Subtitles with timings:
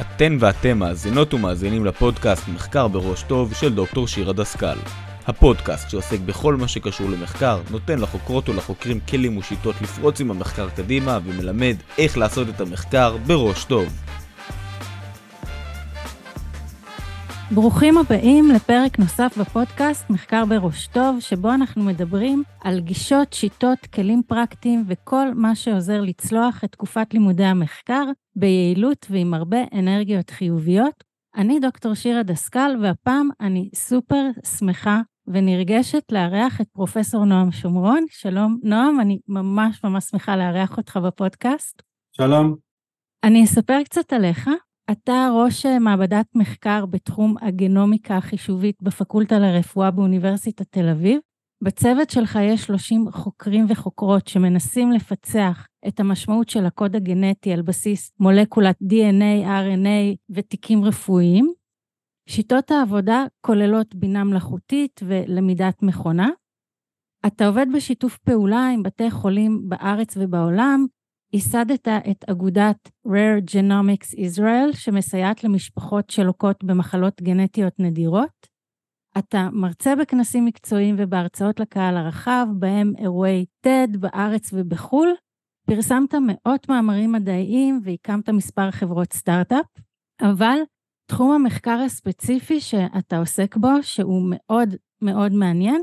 [0.00, 4.78] אתן ואתם מאזינות ומאזינים לפודקאסט מחקר בראש טוב של דוקטור שירה דסקל.
[5.26, 11.18] הפודקאסט שעוסק בכל מה שקשור למחקר, נותן לחוקרות ולחוקרים כלים ושיטות לפרוץ עם המחקר קדימה
[11.24, 14.07] ומלמד איך לעשות את המחקר בראש טוב.
[17.54, 24.22] ברוכים הבאים לפרק נוסף בפודקאסט מחקר בראש טוב, שבו אנחנו מדברים על גישות, שיטות, כלים
[24.26, 28.04] פרקטיים וכל מה שעוזר לצלוח את תקופת לימודי המחקר
[28.36, 31.04] ביעילות ועם הרבה אנרגיות חיוביות.
[31.36, 34.24] אני דוקטור שירה דסקל, והפעם אני סופר
[34.58, 38.04] שמחה ונרגשת לארח את פרופסור נועם שומרון.
[38.10, 41.82] שלום, נועם, אני ממש ממש שמחה לארח אותך בפודקאסט.
[42.12, 42.54] שלום.
[43.24, 44.50] אני אספר קצת עליך.
[44.92, 51.20] אתה ראש מעבדת מחקר בתחום הגנומיקה החישובית בפקולטה לרפואה באוניברסיטת תל אביב.
[51.64, 58.12] בצוות שלך יש 30 חוקרים וחוקרות שמנסים לפצח את המשמעות של הקוד הגנטי על בסיס
[58.20, 61.52] מולקולת DNA, RNA ותיקים רפואיים.
[62.28, 66.28] שיטות העבודה כוללות בינה מלאכותית ולמידת מכונה.
[67.26, 70.86] אתה עובד בשיתוף פעולה עם בתי חולים בארץ ובעולם,
[71.32, 78.46] ייסדת את אגודת Rare Genomics Israel, שמסייעת למשפחות שלוקות במחלות גנטיות נדירות.
[79.18, 85.08] אתה מרצה בכנסים מקצועיים ובהרצאות לקהל הרחב, בהם אירועי TED בארץ ובחו"ל.
[85.66, 89.66] פרסמת מאות מאמרים מדעיים והקמת מספר חברות סטארט-אפ,
[90.22, 90.58] אבל
[91.10, 95.82] תחום המחקר הספציפי שאתה עוסק בו, שהוא מאוד מאוד מעניין,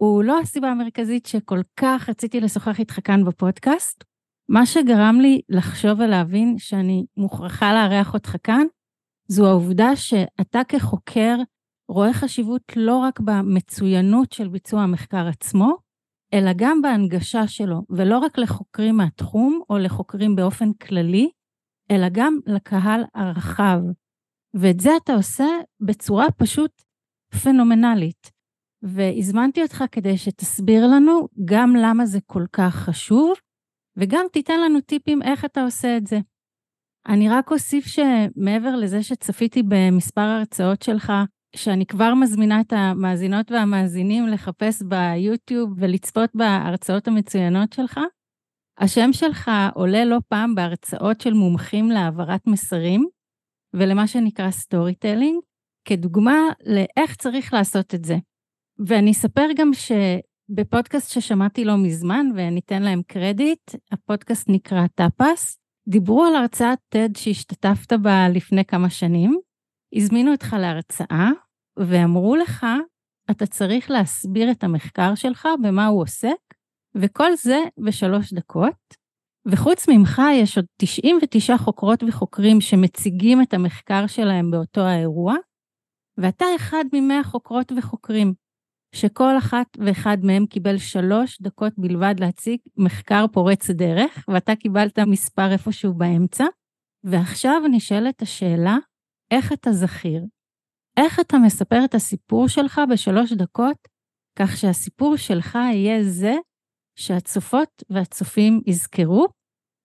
[0.00, 4.04] הוא לא הסיבה המרכזית שכל כך רציתי לשוחח איתך כאן בפודקאסט.
[4.48, 8.66] מה שגרם לי לחשוב ולהבין שאני מוכרחה לארח אותך כאן,
[9.28, 11.36] זו העובדה שאתה כחוקר
[11.88, 15.76] רואה חשיבות לא רק במצוינות של ביצוע המחקר עצמו,
[16.34, 21.30] אלא גם בהנגשה שלו, ולא רק לחוקרים מהתחום או לחוקרים באופן כללי,
[21.90, 23.80] אלא גם לקהל הרחב.
[24.54, 25.46] ואת זה אתה עושה
[25.80, 26.82] בצורה פשוט
[27.42, 28.30] פנומנלית.
[28.82, 33.32] והזמנתי אותך כדי שתסביר לנו גם למה זה כל כך חשוב,
[33.98, 36.18] וגם תיתן לנו טיפים איך אתה עושה את זה.
[37.08, 41.12] אני רק אוסיף שמעבר לזה שצפיתי במספר הרצאות שלך,
[41.56, 48.00] שאני כבר מזמינה את המאזינות והמאזינים לחפש ביוטיוב ולצפות בהרצאות המצוינות שלך,
[48.78, 53.08] השם שלך עולה לא פעם בהרצאות של מומחים להעברת מסרים
[53.74, 55.40] ולמה שנקרא storytelling,
[55.84, 58.16] כדוגמה לאיך צריך לעשות את זה.
[58.86, 59.92] ואני אספר גם ש...
[60.50, 67.92] בפודקאסט ששמעתי לא מזמן, וניתן להם קרדיט, הפודקאסט נקרא טאפס, דיברו על הרצאת TED שהשתתפת
[67.92, 69.38] בה לפני כמה שנים,
[69.94, 71.30] הזמינו אותך להרצאה,
[71.78, 72.66] ואמרו לך,
[73.30, 76.54] אתה צריך להסביר את המחקר שלך, במה הוא עוסק,
[76.94, 78.94] וכל זה בשלוש דקות.
[79.46, 85.34] וחוץ ממך יש עוד 99 חוקרות וחוקרים שמציגים את המחקר שלהם באותו האירוע,
[86.18, 88.47] ואתה אחד ממאה חוקרות וחוקרים.
[88.94, 95.52] שכל אחת ואחד מהם קיבל שלוש דקות בלבד להציג מחקר פורץ דרך, ואתה קיבלת מספר
[95.52, 96.44] איפשהו באמצע.
[97.04, 98.76] ועכשיו נשאלת השאלה,
[99.30, 100.24] איך אתה זכיר?
[100.96, 103.76] איך אתה מספר את הסיפור שלך בשלוש דקות,
[104.38, 106.34] כך שהסיפור שלך יהיה זה
[106.98, 109.26] שהצופות והצופים יזכרו?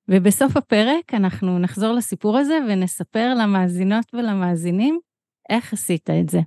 [0.08, 5.00] ובסוף הפרק אנחנו נחזור לסיפור הזה ונספר למאזינות ולמאזינים
[5.50, 6.40] איך עשית את זה.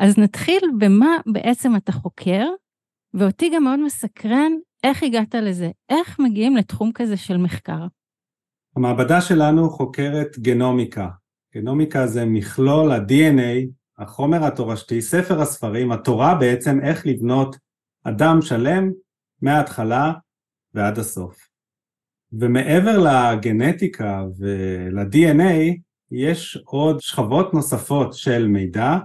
[0.00, 2.46] אז נתחיל במה בעצם אתה חוקר,
[3.14, 4.52] ואותי גם מאוד מסקרן
[4.84, 7.86] איך הגעת לזה, איך מגיעים לתחום כזה של מחקר.
[8.76, 11.08] המעבדה שלנו חוקרת גנומיקה.
[11.54, 13.66] גנומיקה זה מכלול ה-DNA,
[13.98, 17.56] החומר התורשתי, ספר הספרים, התורה בעצם איך לבנות
[18.04, 18.90] אדם שלם
[19.42, 20.12] מההתחלה
[20.74, 21.48] ועד הסוף.
[22.32, 25.76] ומעבר לגנטיקה ול-DNA,
[26.10, 28.98] יש עוד שכבות נוספות של מידע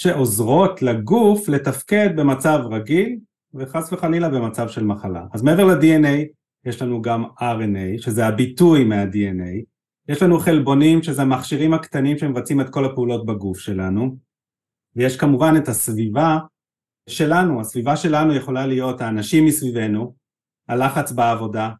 [0.00, 3.18] שעוזרות לגוף לתפקד במצב רגיל
[3.54, 5.26] וחס וחלילה במצב של מחלה.
[5.32, 6.26] אז מעבר ל-DNA
[6.64, 9.64] יש לנו גם RNA שזה הביטוי מה-DNA,
[10.08, 14.16] יש לנו חלבונים שזה המכשירים הקטנים שמבצעים את כל הפעולות בגוף שלנו.
[14.96, 16.38] ויש כמובן את הסביבה
[17.08, 20.14] שלנו, הסביבה שלנו יכולה להיות האנשים מסביבנו,
[20.68, 21.70] הלחץ בעבודה,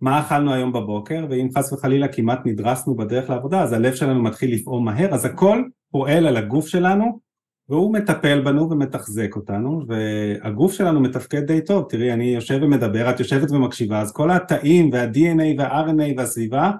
[0.00, 4.54] מה אכלנו היום בבוקר ואם חס וחלילה כמעט נדרסנו בדרך לעבודה אז הלב שלנו מתחיל
[4.54, 7.31] לפעום מהר אז הכל פועל על הגוף שלנו
[7.68, 13.20] והוא מטפל בנו ומתחזק אותנו והגוף שלנו מתפקד די טוב, תראי אני יושב ומדבר, את
[13.20, 16.70] יושבת ומקשיבה אז כל התאים וה-DNA וה-RNA והסביבה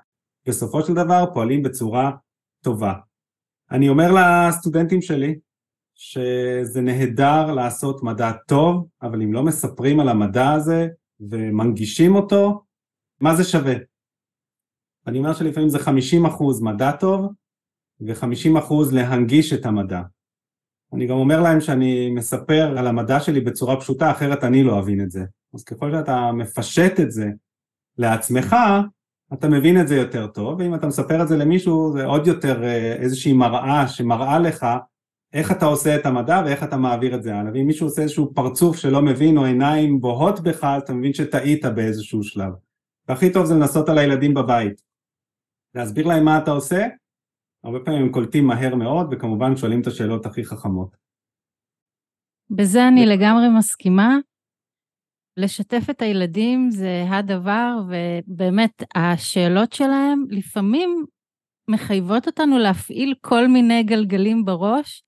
[0.48, 2.10] בסופו של דבר פועלים בצורה
[2.64, 2.94] טובה.
[3.70, 5.38] אני אומר לסטודנטים שלי
[5.94, 10.88] שזה נהדר לעשות מדע טוב אבל אם לא מספרים על המדע הזה
[11.20, 12.62] ומנגישים אותו
[13.20, 13.74] מה זה שווה?
[15.06, 15.80] אני אומר שלפעמים זה 50%
[16.62, 17.32] מדע טוב
[18.00, 20.02] ו-50% להנגיש את המדע.
[20.94, 25.00] אני גם אומר להם שאני מספר על המדע שלי בצורה פשוטה, אחרת אני לא אבין
[25.00, 25.24] את זה.
[25.54, 27.26] אז ככל שאתה מפשט את זה
[27.98, 28.56] לעצמך,
[29.32, 32.64] אתה מבין את זה יותר טוב, ואם אתה מספר את זה למישהו זה עוד יותר
[32.64, 34.66] אה, איזושהי מראה שמראה לך
[35.32, 38.34] איך אתה עושה את המדע ואיך אתה מעביר את זה הלאה, ואם מישהו עושה איזשהו
[38.34, 42.52] פרצוף שלא מבין או עיניים בוהות בך, אתה מבין שטעית באיזשהו שלב.
[43.08, 44.82] והכי טוב זה לנסות על הילדים בבית.
[45.74, 46.86] להסביר להם מה אתה עושה,
[47.64, 50.96] הרבה פעמים הם קולטים מהר מאוד, וכמובן שואלים את השאלות הכי חכמות.
[52.50, 54.16] בזה אני לגמרי מסכימה.
[55.36, 61.04] לשתף את הילדים זה הדבר, ובאמת השאלות שלהם לפעמים
[61.70, 65.02] מחייבות אותנו להפעיל כל מיני גלגלים בראש,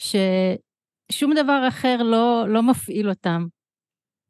[0.00, 3.46] ששום דבר אחר לא, לא מפעיל אותם.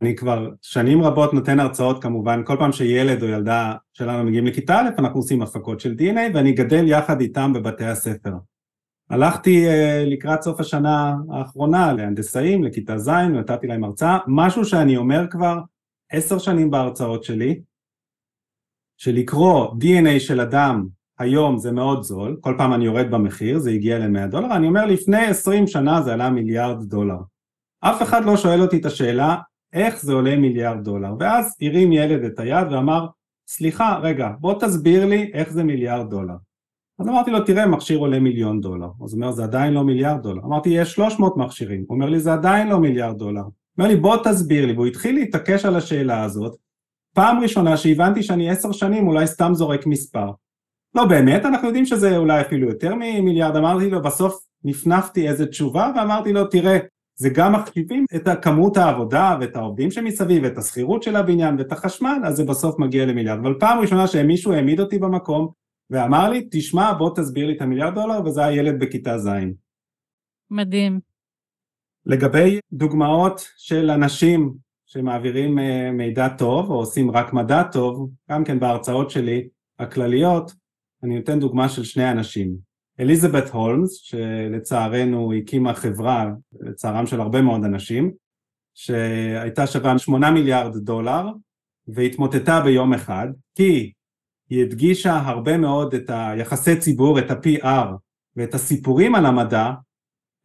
[0.03, 4.81] אני כבר שנים רבות נותן הרצאות כמובן, כל פעם שילד או ילדה שלנו מגיעים לכיתה
[4.81, 8.33] א', אנחנו עושים הפקות של DNA ואני גדל יחד איתם בבתי הספר.
[9.11, 15.27] הלכתי uh, לקראת סוף השנה האחרונה להנדסאים, לכיתה ז', ונתתי להם הרצאה, משהו שאני אומר
[15.31, 15.59] כבר
[16.13, 17.61] עשר שנים בהרצאות שלי,
[18.97, 20.87] שלקרוא DNA של אדם
[21.19, 24.87] היום זה מאוד זול, כל פעם אני יורד במחיר, זה הגיע ל-100 דולר, אני אומר
[24.87, 27.19] לפני 20 שנה זה עלה מיליארד דולר.
[27.81, 29.37] אף אחד לא שואל אותי את השאלה
[29.73, 33.07] איך זה עולה מיליארד דולר, ואז הרים ילד את היד ואמר
[33.49, 36.35] סליחה רגע בוא תסביר לי איך זה מיליארד דולר.
[36.99, 40.23] אז אמרתי לו תראה מכשיר עולה מיליון דולר, אז הוא אומר זה עדיין לא מיליארד
[40.23, 43.89] דולר, אמרתי יש 300 מכשירים, הוא אומר לי זה עדיין לא מיליארד דולר, הוא אומר
[43.89, 46.57] לי בוא תסביר לי, והוא התחיל להתעקש על השאלה הזאת,
[47.15, 50.31] פעם ראשונה שהבנתי שאני עשר שנים אולי סתם זורק מספר,
[50.95, 55.93] לא באמת, אנחנו יודעים שזה אולי אפילו יותר ממיליארד, אמרתי לו, בסוף נפנפתי איזה תשובה
[55.97, 56.79] ואמרתי לו, תראה,
[57.21, 62.19] זה גם מחשיבים את כמות העבודה ואת העובדים שמסביב ואת השכירות של הבניין ואת החשמל,
[62.25, 63.39] אז זה בסוף מגיע למיליארד.
[63.39, 65.49] אבל פעם ראשונה שמישהו העמיד אותי במקום
[65.91, 69.29] ואמר לי, תשמע, בוא תסביר לי את המיליארד דולר, וזה הילד בכיתה ז'.
[70.51, 71.01] מדהים.
[72.07, 74.55] לגבי דוגמאות של אנשים
[74.87, 80.53] שמעבירים אה, מידע טוב או עושים רק מדע טוב, גם כן בהרצאות שלי הכלליות,
[81.03, 82.70] אני נותן דוגמה של שני אנשים.
[83.01, 86.31] אליזבת הולמס, שלצערנו הקימה חברה,
[86.61, 88.13] לצערם של הרבה מאוד אנשים,
[88.75, 91.27] שהייתה שווה 8 מיליארד דולר,
[91.89, 93.93] והתמוטטה ביום אחד, כי
[94.51, 97.89] היא הדגישה הרבה מאוד את היחסי ציבור, את ה-PR
[98.37, 99.71] ואת הסיפורים על המדע,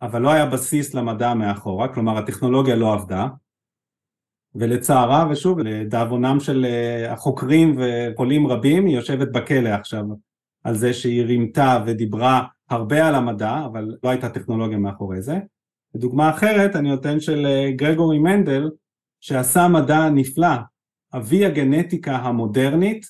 [0.02, 3.28] אבל לא היה בסיס למדע מאחורה, כלומר הטכנולוגיה לא עבדה,
[4.56, 10.04] ולצערה, ושוב, לדאבונם של אה, החוקרים וחולים רבים, היא יושבת בכלא עכשיו
[10.66, 15.40] על זה שהיא רימתה ודיברה הרבה על המדע, אבל לא הייתה טכנולוגיה מאחורי זה.
[15.96, 18.70] ודוגמה אחרת אני נותן של אה, גרגורי מנדל,
[19.22, 20.56] שעשה מדע נפלא,
[21.16, 23.06] אבי הגנטיקה המודרנית,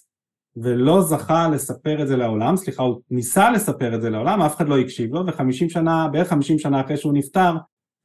[0.56, 4.68] ולא זכה לספר את זה לעולם, סליחה, הוא ניסה לספר את זה לעולם, אף אחד
[4.68, 7.56] לא הקשיב לו, וחמישים שנה, בערך חמישים שנה אחרי שהוא נפטר,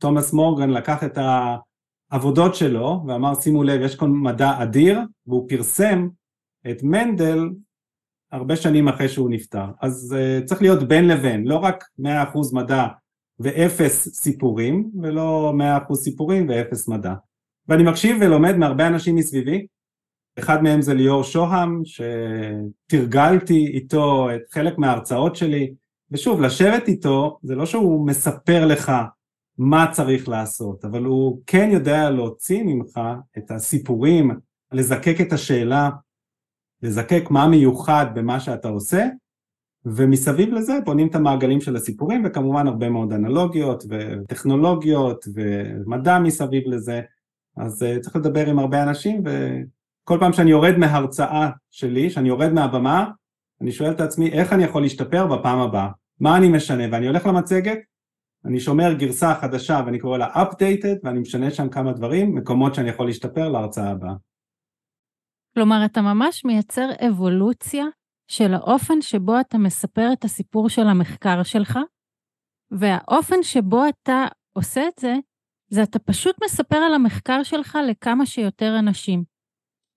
[0.01, 1.19] תומאס מורגן לקח את
[2.11, 6.09] העבודות שלו ואמר שימו לב יש כאן מדע אדיר והוא פרסם
[6.71, 7.39] את מנדל
[8.33, 9.65] הרבה שנים אחרי שהוא נפטר.
[9.83, 12.05] אז uh, צריך להיות בין לבין, לא רק 100%
[12.53, 12.87] מדע
[13.39, 15.53] ואפס סיפורים, ולא
[15.91, 17.15] 100% סיפורים ואפס מדע.
[17.69, 19.67] ואני מקשיב ולומד מהרבה אנשים מסביבי,
[20.39, 25.75] אחד מהם זה ליאור שוהם, שתרגלתי איתו את חלק מההרצאות שלי,
[26.11, 28.93] ושוב, לשבת איתו, זה לא שהוא מספר לך
[29.59, 33.01] מה צריך לעשות, אבל הוא כן יודע להוציא ממך
[33.39, 34.31] את הסיפורים,
[34.73, 35.91] לזקק את השאלה
[36.83, 39.07] לזקק מה מיוחד במה שאתה עושה,
[39.85, 47.01] ומסביב לזה בונים את המעגלים של הסיפורים, וכמובן הרבה מאוד אנלוגיות וטכנולוגיות ומדע מסביב לזה,
[47.57, 52.53] אז uh, צריך לדבר עם הרבה אנשים, וכל פעם שאני יורד מהרצאה שלי, שאני יורד
[52.53, 53.11] מהבמה,
[53.61, 55.89] אני שואל את עצמי איך אני יכול להשתפר בפעם הבאה,
[56.21, 57.79] מה אני משנה, ואני הולך למצגת,
[58.45, 62.89] אני שומר גרסה חדשה ואני קורא לה updated ואני משנה שם כמה דברים, מקומות שאני
[62.89, 64.15] יכול להשתפר להרצאה הבאה.
[65.55, 67.85] כלומר, אתה ממש מייצר אבולוציה
[68.31, 71.79] של האופן שבו אתה מספר את הסיפור של המחקר שלך,
[72.71, 75.15] והאופן שבו אתה עושה את זה,
[75.69, 79.25] זה אתה פשוט מספר על המחקר שלך לכמה שיותר אנשים.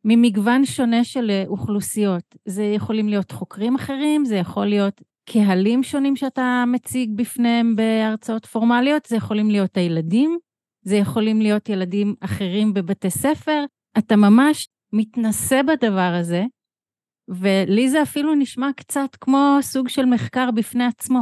[0.05, 2.36] ממגוון שונה של אה, אוכלוסיות.
[2.45, 9.05] זה יכולים להיות חוקרים אחרים, זה יכול להיות קהלים שונים שאתה מציג בפניהם בהרצאות פורמליות,
[9.05, 10.38] זה יכולים להיות הילדים,
[10.86, 13.65] זה יכולים להיות ילדים אחרים בבתי ספר.
[13.98, 16.43] אתה ממש מתנסה בדבר הזה,
[17.29, 21.21] ולי זה אפילו נשמע קצת כמו סוג של מחקר בפני עצמו.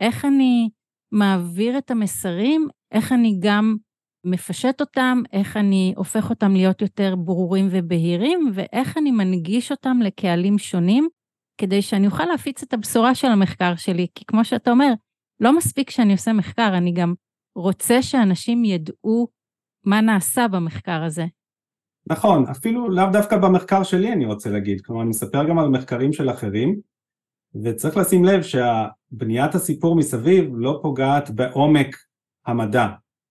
[0.00, 0.68] איך אני
[1.12, 3.76] מעביר את המסרים, איך אני גם
[4.26, 10.58] מפשט אותם, איך אני הופך אותם להיות יותר ברורים ובהירים, ואיך אני מנגיש אותם לקהלים
[10.58, 11.08] שונים,
[11.60, 14.92] כדי שאני אוכל להפיץ את הבשורה של המחקר שלי, כי כמו שאתה אומר,
[15.40, 17.14] לא מספיק שאני עושה מחקר, אני גם
[17.56, 19.28] רוצה שאנשים ידעו
[19.86, 21.24] מה נעשה במחקר הזה.
[22.06, 26.12] נכון, אפילו לאו דווקא במחקר שלי אני רוצה להגיד, כלומר אני מספר גם על מחקרים
[26.12, 26.80] של אחרים,
[27.64, 31.96] וצריך לשים לב שבניית הסיפור מסביב לא פוגעת בעומק
[32.46, 32.88] המדע.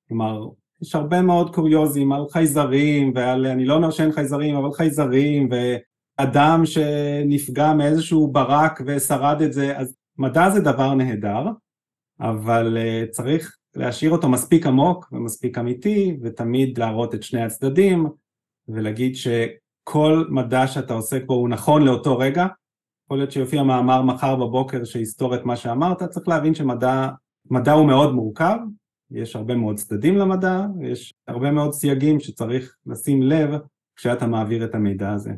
[0.07, 0.47] כלומר,
[0.81, 6.61] יש הרבה מאוד קוריוזים על חייזרים ועל, אני לא אומר שאין חייזרים, אבל חייזרים ואדם
[6.65, 11.45] שנפגע מאיזשהו ברק ושרד את זה, אז מדע זה דבר נהדר,
[12.19, 18.07] אבל uh, צריך להשאיר אותו מספיק עמוק ומספיק אמיתי ותמיד להראות את שני הצדדים
[18.69, 22.47] ולהגיד שכל מדע שאתה עוסק בו הוא נכון לאותו רגע,
[23.05, 27.09] יכול להיות שיופיע מאמר מחר בבוקר שיסתור את מה שאמרת, צריך להבין שמדע
[27.51, 28.57] מדע הוא מאוד מורכב,
[29.11, 33.49] יש הרבה מאוד צדדים למדע, יש הרבה מאוד סייגים שצריך לשים לב
[33.95, 35.31] כשאתה מעביר את המידע הזה.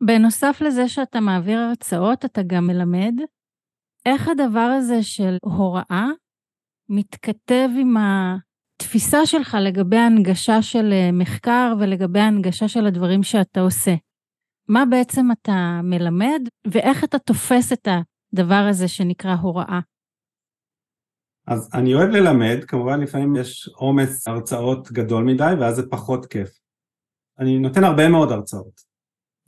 [0.00, 3.14] בנוסף לזה שאתה מעביר הרצאות, אתה גם מלמד.
[4.06, 6.06] איך הדבר הזה של הוראה
[6.88, 7.94] מתכתב עם
[8.84, 13.94] התפיסה שלך לגבי הנגשה של אה, מחקר ולגבי הנגשה של הדברים שאתה עושה?
[14.68, 19.80] מה בעצם אתה מלמד ואיך אתה תופס את הדבר הזה שנקרא הוראה?
[21.46, 26.50] אז אני אוהב ללמד, כמובן לפעמים יש עומס הרצאות גדול מדי ואז זה פחות כיף.
[27.38, 28.80] אני נותן הרבה מאוד הרצאות.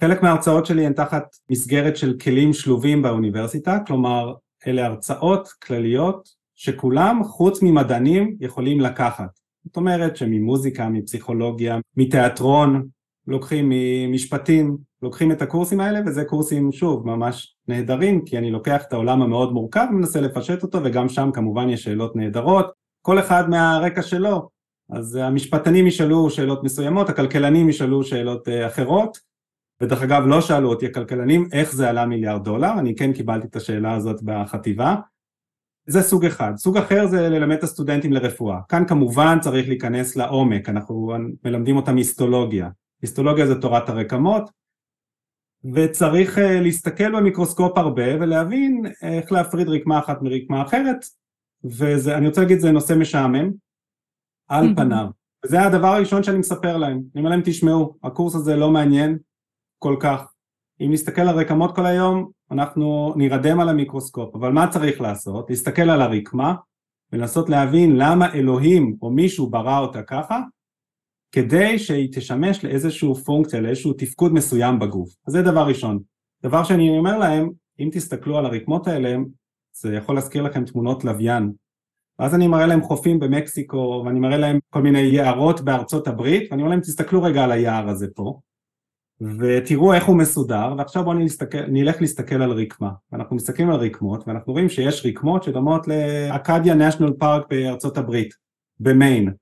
[0.01, 4.35] חלק מההרצאות שלי הן תחת מסגרת של כלים שלובים באוניברסיטה, כלומר
[4.67, 9.39] אלה הרצאות כלליות שכולם חוץ ממדענים יכולים לקחת.
[9.65, 12.89] זאת אומרת שממוזיקה, מפסיכולוגיה, מתיאטרון,
[13.27, 18.93] לוקחים ממשפטים, לוקחים את הקורסים האלה וזה קורסים שוב ממש נהדרים כי אני לוקח את
[18.93, 22.73] העולם המאוד מורכב ומנסה לפשט אותו וגם שם כמובן יש שאלות נהדרות.
[23.03, 24.49] כל אחד מהרקע שלו.
[24.91, 29.19] אז המשפטנים ישאלו שאלות מסוימות, הכלכלנים ישאלו שאלות אה, אחרות.
[29.83, 33.57] ודרך אגב לא שאלו אותי הכלכלנים איך זה עלה מיליארד דולר, אני כן קיבלתי את
[33.57, 34.95] השאלה הזאת בחטיבה
[35.87, 36.53] זה סוג אחד.
[36.57, 38.59] סוג אחר זה ללמד את הסטודנטים לרפואה.
[38.69, 41.13] כאן כמובן צריך להיכנס לעומק, אנחנו
[41.45, 42.69] מלמדים אותם היסטולוגיה.
[43.03, 44.51] היסטולוגיה זה תורת הרקמות,
[45.75, 50.97] וצריך אה, להסתכל במיקרוסקופ הרבה ולהבין איך להפריד רקמה אחת מרקמה אחרת
[51.65, 53.51] ואני רוצה להגיד זה נושא משעמם
[54.49, 55.07] על פניו
[55.45, 59.19] וזה הדבר הראשון שאני מספר להם אני אומר להם תשמעו הקורס הזה לא מעניין
[59.79, 60.33] כל כך
[60.81, 65.51] אם נסתכל על רקמות כל היום אנחנו נרדם על המיקרוסקופ אבל מה צריך לעשות?
[65.51, 66.55] להסתכל על הרקמה
[67.13, 70.41] ולנסות להבין למה אלוהים או מישהו ברא אותה ככה
[71.33, 75.09] כדי שהיא תשמש לאיזושהי פונקציה, לאיזשהו תפקוד מסוים בגוף.
[75.27, 75.99] אז זה דבר ראשון.
[76.43, 77.51] דבר שאני אומר להם,
[77.81, 79.17] אם תסתכלו על הרקמות האלה,
[79.73, 81.53] זה יכול להזכיר לכם תמונות לוויין.
[82.19, 86.63] ואז אני מראה להם חופים במקסיקו, ואני מראה להם כל מיני יערות בארצות הברית, ואני
[86.63, 88.41] אומר להם תסתכלו רגע על היער הזה פה,
[89.21, 91.19] ותראו איך הוא מסודר, ועכשיו בואו
[91.69, 92.91] נלך להסתכל על רקמה.
[93.13, 98.35] ואנחנו מסתכלים על רקמות, ואנחנו רואים שיש רקמות שדומות לאקדיה נשיונל פארק בארצות הברית,
[98.81, 99.33] במיין.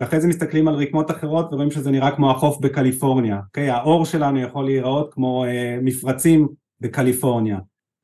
[0.00, 3.70] ואחרי זה מסתכלים על רקמות אחרות ורואים שזה נראה כמו החוף בקליפורניה, אוקיי?
[3.70, 6.48] האור שלנו יכול להיראות כמו אה, מפרצים
[6.80, 7.58] בקליפורניה.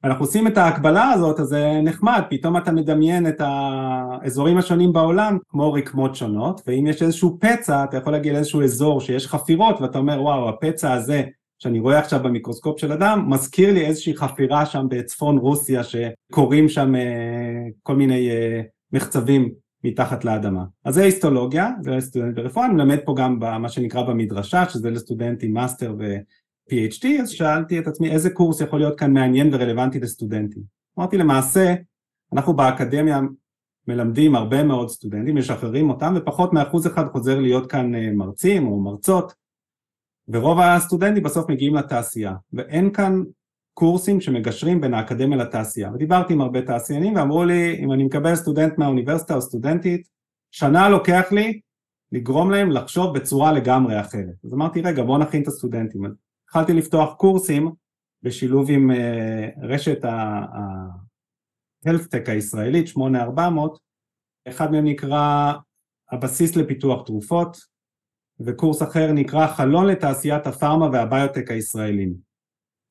[0.05, 5.39] אנחנו עושים את ההקבלה הזאת, אז זה נחמד, פתאום אתה מדמיין את האזורים השונים בעולם
[5.49, 9.99] כמו רקמות שונות, ואם יש איזשהו פצע, אתה יכול להגיע לאיזשהו אזור שיש חפירות, ואתה
[9.99, 11.23] אומר, וואו, הפצע הזה
[11.59, 16.95] שאני רואה עכשיו במיקרוסקופ של אדם, מזכיר לי איזושהי חפירה שם בצפון רוסיה, שקורים שם
[16.95, 17.03] אה,
[17.83, 18.61] כל מיני אה,
[18.93, 19.51] מחצבים
[19.85, 20.65] מתחת לאדמה.
[20.85, 25.55] אז זה היסטולוגיה, זה לסטודנט ברפואה, אני מלמד פה גם במה שנקרא במדרשה, שזה לסטודנטים
[25.55, 25.95] מאסטר
[26.73, 30.63] ו-PhD, אז שאלתי את עצמי איזה קורס יכול להיות כאן מעניין ורלוונטי לסטודנטים.
[30.99, 31.75] אמרתי למעשה,
[32.33, 33.21] אנחנו באקדמיה
[33.89, 38.81] מלמדים הרבה מאוד סטודנטים, משחררים אותם, ופחות מאחוז אחד חוזר להיות כאן אה, מרצים או
[38.81, 39.35] מרצות,
[40.29, 43.23] ורוב הסטודנטים בסוף מגיעים לתעשייה, ואין כאן
[43.75, 45.91] קורסים שמגשרים בין האקדמיה לתעשייה.
[45.95, 50.09] ודיברתי עם הרבה תעשיינים ואמרו לי, אם אני מקבל סטודנט מהאוניברסיטה או סטודנטית,
[50.51, 51.61] שנה לוקח לי
[52.13, 54.45] לגרום להם לחשוב בצורה לגמרי אחרת.
[54.45, 56.03] אז אמרתי, רגע, בואו נכין את הסטודנטים.
[56.49, 57.73] התחלתי לפתוח קורסים
[58.23, 58.95] בשילוב עם uh,
[59.63, 63.79] רשת ה-Health הישראלית, 8400,
[64.49, 65.53] אחד מהם נקרא
[66.13, 67.57] הבסיס לפיתוח תרופות,
[68.41, 72.15] וקורס אחר נקרא חלון לתעשיית הפארמה והביוטק הישראלים,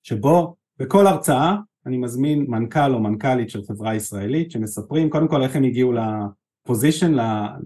[0.03, 5.55] שבו בכל הרצאה אני מזמין מנכ"ל או מנכ"לית של חברה ישראלית שמספרים קודם כל איך
[5.55, 7.11] הם הגיעו לפוזיישן,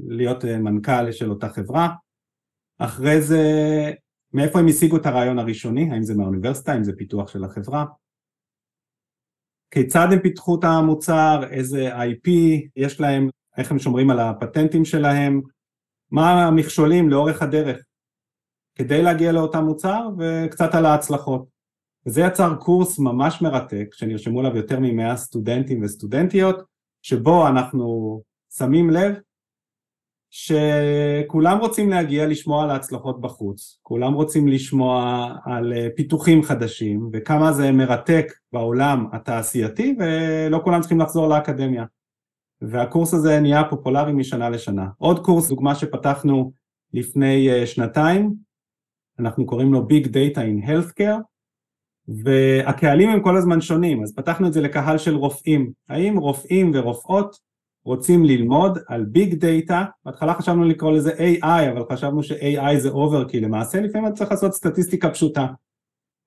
[0.08, 1.90] להיות אה, מנכ"ל של אותה חברה,
[2.80, 3.44] אחרי זה
[4.34, 7.86] מאיפה הם השיגו את הרעיון הראשוני, האם זה מהאוניברסיטה, האם זה פיתוח של החברה,
[9.72, 12.30] כיצד הם פיתחו את המוצר, איזה IP
[12.76, 15.42] יש להם, איך הם שומרים על הפטנטים שלהם,
[16.12, 17.84] מה המכשולים לאורך הדרך
[18.76, 21.46] כדי להגיע לאותם מוצר וקצת על ההצלחות.
[22.06, 26.64] וזה יצר קורס ממש מרתק, שנרשמו אליו יותר ממאה סטודנטים וסטודנטיות,
[27.02, 28.22] שבו אנחנו
[28.58, 29.16] שמים לב
[30.32, 37.54] שכולם רוצים להגיע לשמוע על ההצלחות בחוץ, כולם רוצים לשמוע על אה, פיתוחים חדשים וכמה
[37.54, 41.86] זה מרתק בעולם התעשייתי ולא כולם צריכים לחזור לאקדמיה.
[42.62, 44.88] והקורס הזה נהיה פופולרי משנה לשנה.
[44.98, 46.52] עוד קורס, דוגמה שפתחנו
[46.94, 48.34] לפני אה, שנתיים,
[49.20, 51.22] אנחנו קוראים לו Big Data in Healthcare,
[52.08, 55.72] והקהלים הם כל הזמן שונים, אז פתחנו את זה לקהל של רופאים.
[55.90, 57.51] האם רופאים ורופאות
[57.86, 63.30] רוצים ללמוד על big data, בהתחלה חשבנו לקרוא לזה AI, אבל חשבנו ש-AI זה over,
[63.30, 65.48] כי למעשה לפעמים אתה צריך לעשות סטטיסטיקה פשוטה.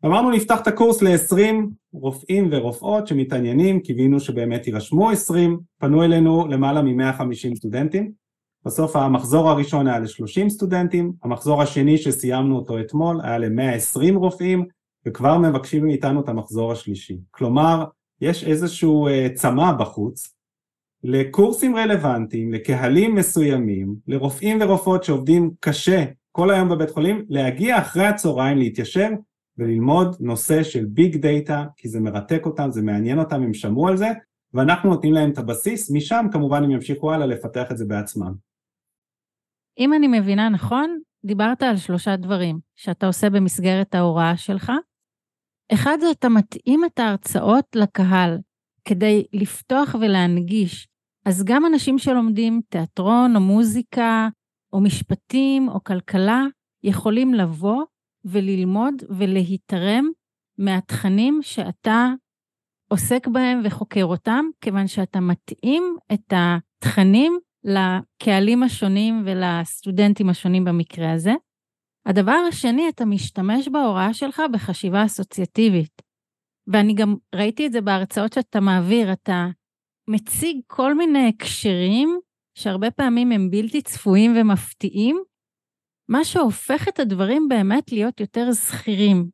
[0.04, 1.54] אמרנו נפתח את הקורס ל-20
[1.92, 8.12] רופאים ורופאות שמתעניינים, קיווינו שבאמת יירשמו 20, פנו אלינו למעלה מ-150 סטודנטים,
[8.64, 14.64] בסוף המחזור הראשון היה ל-30 סטודנטים, המחזור השני שסיימנו אותו אתמול היה ל-120 רופאים,
[15.06, 17.18] וכבר מבקשים מאיתנו את המחזור השלישי.
[17.30, 17.84] כלומר,
[18.20, 20.34] יש איזשהו uh, צמא בחוץ,
[21.06, 28.58] לקורסים רלוונטיים, לקהלים מסוימים, לרופאים ורופאות שעובדים קשה כל היום בבית חולים, להגיע אחרי הצהריים,
[28.58, 29.10] להתיישב
[29.58, 33.96] וללמוד נושא של ביג דאטה, כי זה מרתק אותם, זה מעניין אותם, הם שמעו על
[33.96, 34.08] זה,
[34.54, 38.32] ואנחנו נותנים להם את הבסיס, משם כמובן הם ימשיכו הלאה לפתח את זה בעצמם.
[39.78, 44.72] אם אני מבינה נכון, דיברת על שלושה דברים שאתה עושה במסגרת ההוראה שלך.
[45.72, 48.38] אחד זה אתה מתאים את ההרצאות לקהל
[48.84, 50.88] כדי לפתוח ולהנגיש
[51.24, 54.28] אז גם אנשים שלומדים תיאטרון או מוזיקה
[54.72, 56.44] או משפטים או כלכלה
[56.82, 57.84] יכולים לבוא
[58.24, 60.04] וללמוד ולהיתרם
[60.58, 62.12] מהתכנים שאתה
[62.88, 71.32] עוסק בהם וחוקר אותם, כיוון שאתה מתאים את התכנים לקהלים השונים ולסטודנטים השונים במקרה הזה.
[72.06, 76.02] הדבר השני, אתה משתמש בהוראה שלך בחשיבה אסוציאטיבית.
[76.66, 79.46] ואני גם ראיתי את זה בהרצאות שאתה מעביר, אתה
[80.08, 82.20] מציג כל מיני הקשרים
[82.58, 85.22] שהרבה פעמים הם בלתי צפויים ומפתיעים,
[86.08, 89.28] מה שהופך את הדברים באמת להיות יותר זכירים.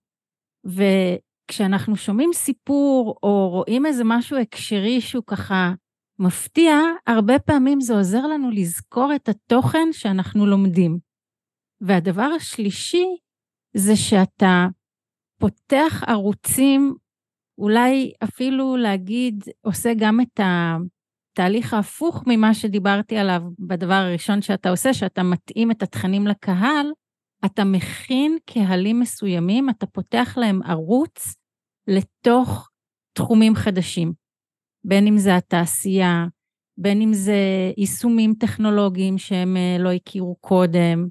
[0.64, 5.72] וכשאנחנו שומעים סיפור או רואים איזה משהו הקשרי שהוא ככה
[6.18, 6.74] מפתיע,
[7.06, 10.98] הרבה פעמים זה עוזר לנו לזכור את התוכן שאנחנו לומדים.
[11.80, 13.06] והדבר השלישי
[13.76, 14.66] זה שאתה
[15.40, 16.94] פותח ערוצים
[17.60, 24.94] אולי אפילו להגיד, עושה גם את התהליך ההפוך ממה שדיברתי עליו בדבר הראשון שאתה עושה,
[24.94, 26.86] שאתה מתאים את התכנים לקהל,
[27.44, 31.34] אתה מכין קהלים מסוימים, אתה פותח להם ערוץ
[31.88, 32.70] לתוך
[33.12, 34.12] תחומים חדשים.
[34.84, 36.26] בין אם זה התעשייה,
[36.78, 37.36] בין אם זה
[37.76, 41.08] יישומים טכנולוגיים שהם אה, לא הכירו קודם.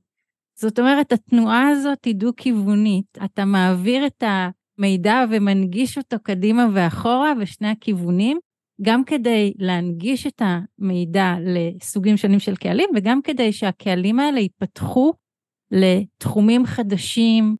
[0.60, 3.18] זאת אומרת, התנועה הזאת היא דו-כיוונית.
[3.26, 4.50] אתה מעביר את ה...
[4.80, 8.40] מידע ומנגיש אותו קדימה ואחורה בשני הכיוונים,
[8.82, 15.14] גם כדי להנגיש את המידע לסוגים שונים של קהלים, וגם כדי שהקהלים האלה ייפתחו
[15.72, 17.56] לתחומים חדשים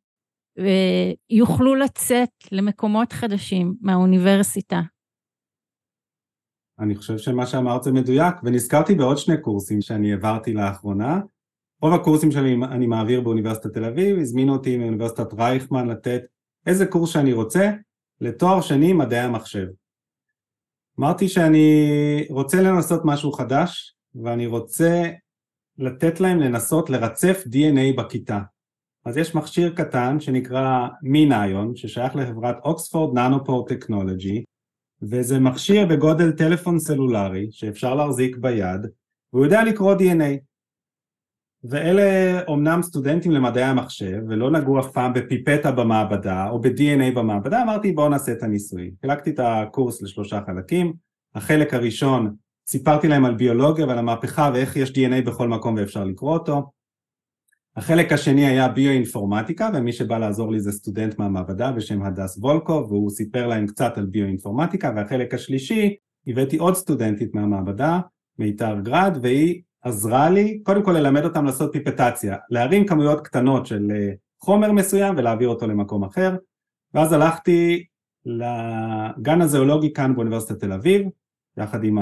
[0.58, 4.80] ויוכלו לצאת למקומות חדשים מהאוניברסיטה.
[6.78, 11.20] אני חושב שמה שאמרת זה מדויק, ונזכרתי בעוד שני קורסים שאני העברתי לאחרונה.
[11.82, 16.22] רוב הקורסים שלי אני מעביר באוניברסיטת תל אביב, הזמינו אותי מאוניברסיטת רייכמן לתת
[16.66, 17.70] איזה קורס שאני רוצה
[18.20, 19.66] לתואר שני מדעי המחשב.
[21.00, 25.10] אמרתי שאני רוצה לנסות משהו חדש ואני רוצה
[25.78, 28.40] לתת להם לנסות לרצף DNA בכיתה.
[29.04, 34.44] אז יש מכשיר קטן שנקרא מיניון ששייך לחברת אוקספורד ננופור טכנולוגי
[35.02, 38.86] וזה מכשיר בגודל טלפון סלולרי שאפשר להחזיק ביד
[39.32, 40.49] והוא יודע לקרוא DNA
[41.64, 47.92] ואלה אומנם סטודנטים למדעי המחשב ולא נגעו אף פעם בפיפטה במעבדה או ב-DNA במעבדה, אמרתי
[47.92, 48.90] בואו נעשה את הניסוי.
[49.00, 50.92] חילקתי את הקורס לשלושה חלקים,
[51.34, 52.34] החלק הראשון
[52.68, 56.70] סיפרתי להם על ביולוגיה ועל המהפכה ואיך יש DNA בכל מקום ואפשר לקרוא אותו.
[57.76, 63.10] החלק השני היה ביואינפורמטיקה ומי שבא לעזור לי זה סטודנט מהמעבדה בשם הדס וולקו והוא
[63.10, 65.96] סיפר להם קצת על ביואינפורמטיקה והחלק השלישי
[66.26, 68.00] הבאתי עוד סטודנטית מהמעבדה
[68.38, 73.92] מיתר גרד והיא עזרה לי קודם כל ללמד אותם לעשות פיפטציה, להרים כמויות קטנות של
[73.94, 76.36] אה, חומר מסוים ולהעביר אותו למקום אחר.
[76.94, 77.84] ואז הלכתי
[78.24, 81.08] לגן הזואולוגי כאן באוניברסיטת תל אביב
[81.56, 81.98] יחד עם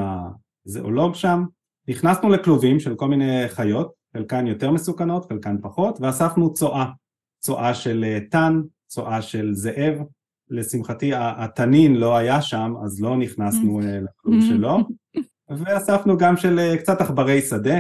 [0.66, 1.44] הזואולוג שם,
[1.88, 6.86] נכנסנו לכלובים של כל מיני חיות, חלקן יותר מסוכנות, חלקן פחות, ואספנו צואה,
[7.40, 9.94] צואה של אה, תן, צואה של זאב,
[10.50, 14.78] לשמחתי התנין לא היה שם אז לא נכנסנו אה, לכלוב שלו
[15.50, 17.78] ואספנו גם של אה, קצת עכברי שדה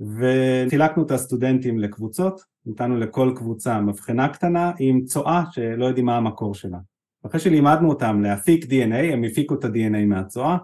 [0.00, 6.54] וחילקנו את הסטודנטים לקבוצות נתנו לכל קבוצה מבחנה קטנה עם צואה שלא יודעים מה המקור
[6.54, 6.78] שלה.
[7.26, 10.56] אחרי שלימדנו אותם להפיק DNA, הם הפיקו את ה-DNA מהצואה,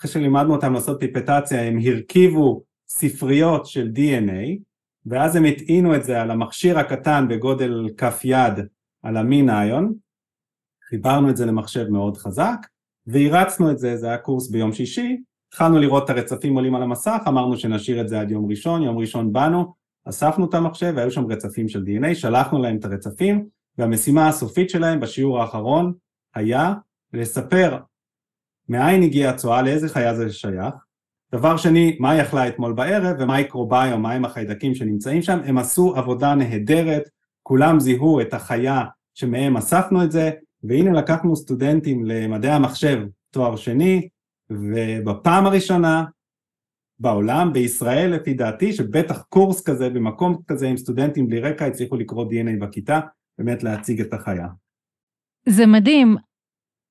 [0.00, 4.58] אחרי שלימדנו אותם לעשות פיפטציה, הם הרכיבו ספריות של DNA,
[5.06, 8.54] ואז הם הטעינו את זה על המכשיר הקטן בגודל כף יד
[9.02, 9.94] על המין איון,
[10.88, 12.66] חיברנו את זה למחשב מאוד חזק,
[13.06, 15.16] והרצנו את זה, זה היה קורס ביום שישי,
[15.48, 18.98] התחלנו לראות את הרצפים עולים על המסך, אמרנו שנשאיר את זה עד יום ראשון, יום
[18.98, 19.74] ראשון באנו,
[20.08, 23.46] אספנו את המחשב והיו שם רצפים של DNA, שלחנו להם את הרצפים,
[23.78, 25.92] והמשימה הסופית שלהם בשיעור האחרון
[26.34, 26.74] היה
[27.12, 27.78] לספר
[28.68, 30.74] מאין הגיעה הצואה, לאיזה חיה זה שייך.
[31.32, 35.96] דבר שני, מה היא אכלה אתמול בערב ומה מיקרוביום, מהם החיידקים שנמצאים שם, הם עשו
[35.96, 37.02] עבודה נהדרת,
[37.42, 40.30] כולם זיהו את החיה שמהם אספנו את זה,
[40.68, 42.98] והנה לקחנו סטודנטים למדעי המחשב
[43.30, 44.08] תואר שני,
[44.50, 46.04] ובפעם הראשונה
[46.98, 52.24] בעולם, בישראל לפי דעתי, שבטח קורס כזה במקום כזה עם סטודנטים בלי רקע הצליחו לקרוא
[52.24, 53.00] DNA בכיתה,
[53.38, 54.48] באמת להציג את החיה.
[55.48, 56.16] זה מדהים.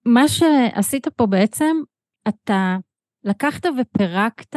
[0.05, 1.75] מה שעשית פה בעצם,
[2.27, 2.77] אתה
[3.23, 4.55] לקחת ופירקת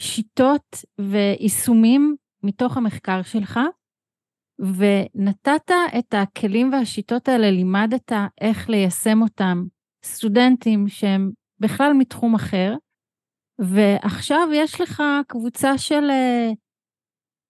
[0.00, 3.60] שיטות ויישומים מתוך המחקר שלך,
[4.62, 9.64] ונתת את הכלים והשיטות האלה, לימדת איך ליישם אותם
[10.04, 12.74] סטודנטים שהם בכלל מתחום אחר,
[13.58, 16.50] ועכשיו יש לך קבוצה של אה,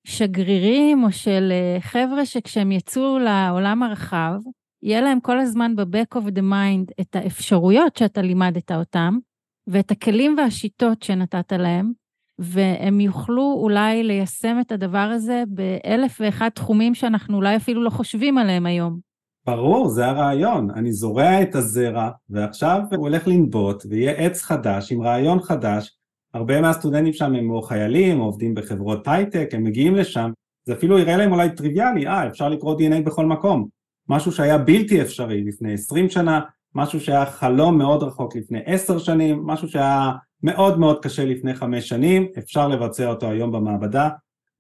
[0.07, 4.35] שגרירים או של אה, חבר'ה שכשהם יצאו לעולם הרחב,
[4.83, 9.19] יהיה להם כל הזמן ב-back of the mind את האפשרויות שאתה לימדת אותם,
[9.67, 11.93] ואת הכלים והשיטות שנתת להם,
[12.39, 18.39] והם יוכלו אולי ליישם את הדבר הזה באלף ואחד תחומים שאנחנו אולי אפילו לא חושבים
[18.39, 18.99] עליהם היום.
[19.47, 20.71] ברור, זה הרעיון.
[20.71, 25.91] אני זורע את הזרע, ועכשיו הוא הולך לנבוט, ויהיה עץ חדש עם רעיון חדש.
[26.35, 30.31] הרבה מהסטודנטים שם הם או חיילים, או עובדים בחברות הייטק, הם מגיעים לשם,
[30.67, 33.67] זה אפילו יראה להם אולי טריוויאלי, אה, אפשר לקרוא DNA בכל מקום.
[34.09, 36.41] משהו שהיה בלתי אפשרי לפני 20 שנה,
[36.75, 41.89] משהו שהיה חלום מאוד רחוק לפני 10 שנים, משהו שהיה מאוד מאוד קשה לפני 5
[41.89, 44.09] שנים, אפשר לבצע אותו היום במעבדה,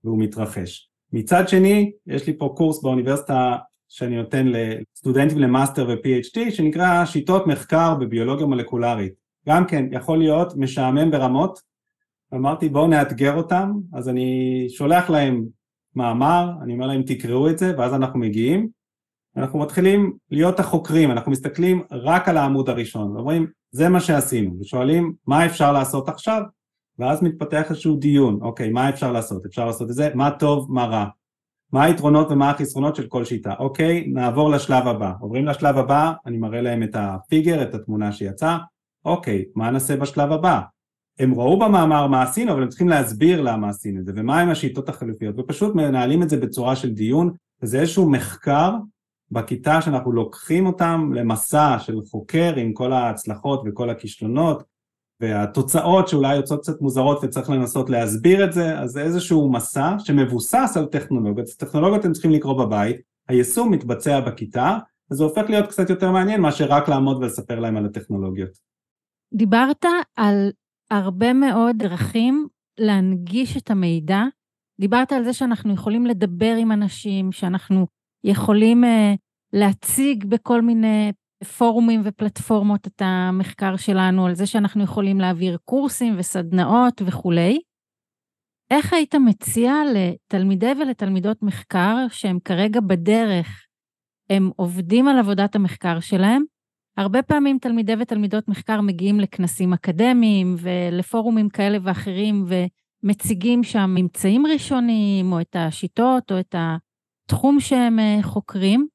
[0.04, 0.88] והוא מתרחש.
[1.12, 3.56] מצד שני, יש לי פה קורס באוניברסיטה
[3.88, 9.12] שאני נותן לסטודנטים למאסטר ו-PhD שנקרא שיטות מחקר בביולוגיה מולקולרית.
[9.48, 11.58] גם כן יכול להיות משעמם ברמות,
[12.34, 15.44] אמרתי בואו נאתגר אותם, אז אני שולח להם
[15.96, 18.68] מאמר, אני אומר להם תקראו את זה ואז אנחנו מגיעים,
[19.36, 25.12] אנחנו מתחילים להיות החוקרים, אנחנו מסתכלים רק על העמוד הראשון, ואומרים זה מה שעשינו, ושואלים
[25.26, 26.42] מה אפשר לעשות עכשיו,
[26.98, 30.84] ואז מתפתח איזשהו דיון, אוקיי מה אפשר לעשות, אפשר לעשות את זה, מה טוב, מה
[30.84, 31.06] רע,
[31.72, 33.54] מה היתרונות ומה החסרונות של כל שיטה.
[33.58, 35.12] אוקיי, נעבור לשלב הבא.
[35.20, 38.58] עוברים לשלב הבא, אני מראה להם את הפיגר, את התמונה שיצאה.
[39.04, 40.60] אוקיי, מה נעשה בשלב הבא?
[41.18, 44.48] הם ראו במאמר מה עשינו, אבל הם צריכים להסביר למה עשינו את זה, ומה עם
[44.48, 47.30] השיטות החלופיות, ופשוט מנהלים את זה בצורה של דיון,
[47.62, 48.74] וזה איזשהו מחקר
[49.32, 54.62] בכיתה שאנחנו לוקחים אותם למסע של חוקר עם כל ההצלחות וכל הכישלונות,
[55.20, 60.76] והתוצאות שאולי יוצאות קצת מוזרות וצריך לנסות להסביר את זה, אז זה איזשהו מסע שמבוסס
[60.76, 62.96] על טכנולוגיות, טכנולוגיות הם צריכים לקרוא בבית,
[63.28, 64.78] היישום מתבצע בכיתה,
[65.10, 68.50] אז זה הופך להיות קצת יותר מעניין מאשר רק לעמוד ולספר להם על הטכנולוגיות.
[69.34, 69.84] דיברת
[70.16, 70.50] על
[70.90, 72.46] הרבה מאוד דרכים
[72.78, 74.22] להנגיש את המידע.
[74.80, 77.86] דיברת על זה שאנחנו יכולים לדבר עם אנשים, שאנחנו
[78.24, 79.16] יכולים uh,
[79.52, 81.12] להציג בכל מיני
[81.44, 87.60] פורומים ופלטפורמות את המחקר שלנו, על זה שאנחנו יכולים להעביר קורסים וסדנאות וכולי.
[88.70, 93.66] איך היית מציע לתלמידי ולתלמידות מחקר שהם כרגע בדרך,
[94.30, 96.42] הם עובדים על עבודת המחקר שלהם?
[96.96, 102.44] הרבה פעמים תלמידי ותלמידות מחקר מגיעים לכנסים אקדמיים ולפורומים כאלה ואחרים
[103.04, 106.54] ומציגים שם ממצאים ראשוניים או את השיטות או את
[107.32, 108.86] התחום שהם אה, חוקרים.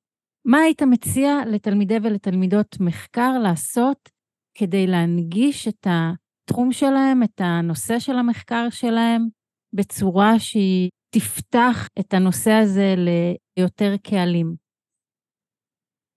[0.45, 4.09] מה היית מציע לתלמידי ולתלמידות מחקר לעשות
[4.57, 9.27] כדי להנגיש את התחום שלהם, את הנושא של המחקר שלהם,
[9.73, 14.55] בצורה שהיא תפתח את הנושא הזה ליותר קהלים?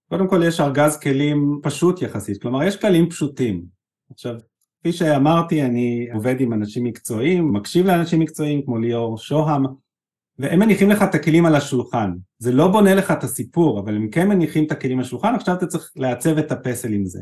[0.09, 3.65] קודם כל יש ארגז כלים פשוט יחסית, כלומר יש כלים פשוטים.
[4.11, 4.35] עכשיו,
[4.79, 9.63] כפי שאמרתי, אני עובד עם אנשים מקצועיים, מקשיב לאנשים מקצועיים כמו ליאור שוהם,
[10.41, 12.11] והם מניחים לך את הכלים על השולחן.
[12.37, 15.55] זה לא בונה לך את הסיפור, אבל הם כן מניחים את הכלים על השולחן, עכשיו
[15.55, 17.19] אתה צריך לעצב את הפסל עם זה.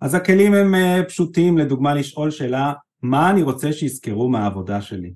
[0.00, 2.72] אז הכלים הם אה, פשוטים, לדוגמה לשאול שאלה,
[3.02, 5.14] מה אני רוצה שיזכרו מהעבודה שלי?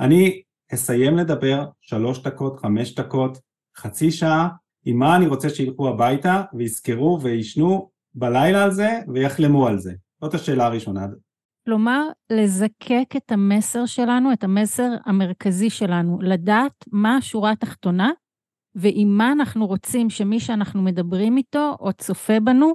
[0.00, 0.42] אני
[0.74, 3.38] אסיים לדבר שלוש דקות, חמש דקות,
[3.76, 4.48] חצי שעה,
[4.84, 9.92] עם מה אני רוצה שילכו הביתה ויזכרו וישנו בלילה על זה ויחלמו על זה.
[10.20, 11.06] זאת השאלה הראשונה.
[11.66, 18.10] כלומר, לזקק את המסר שלנו, את המסר המרכזי שלנו, לדעת מה השורה התחתונה
[18.74, 22.72] ועם מה אנחנו רוצים שמי שאנחנו מדברים איתו או צופה בנו,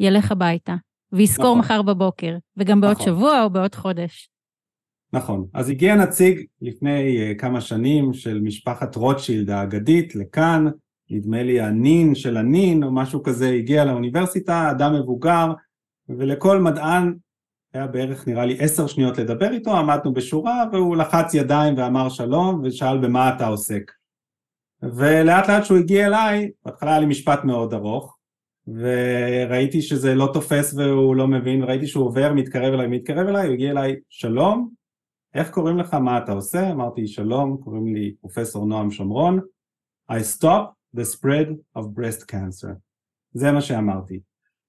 [0.00, 0.74] ילך הביתה
[1.12, 1.58] ויזכור נכון.
[1.58, 3.06] מחר בבוקר, וגם בעוד נכון.
[3.06, 4.30] שבוע או בעוד חודש.
[5.12, 5.46] נכון.
[5.54, 10.66] אז הגיע נציג לפני uh, כמה שנים של משפחת רוטשילד האגדית לכאן,
[11.10, 15.52] נדמה לי הנין של הנין או משהו כזה, הגיע לאוניברסיטה, אדם מבוגר,
[16.08, 17.14] ולכל מדען
[17.78, 22.60] היה בערך נראה לי עשר שניות לדבר איתו, עמדנו בשורה והוא לחץ ידיים ואמר שלום
[22.64, 23.92] ושאל במה אתה עוסק.
[24.82, 28.18] ולאט לאט שהוא הגיע אליי, בהתחלה היה לי משפט מאוד ארוך,
[28.66, 33.54] וראיתי שזה לא תופס והוא לא מבין, וראיתי שהוא עובר, מתקרב אליי, מתקרב אליי, הוא
[33.54, 34.70] הגיע אליי, שלום,
[35.34, 36.70] איך קוראים לך, מה אתה עושה?
[36.70, 39.40] אמרתי, שלום, קוראים לי פרופסור נועם שומרון,
[40.12, 42.72] I stop the spread of breast cancer.
[43.32, 44.20] זה מה שאמרתי.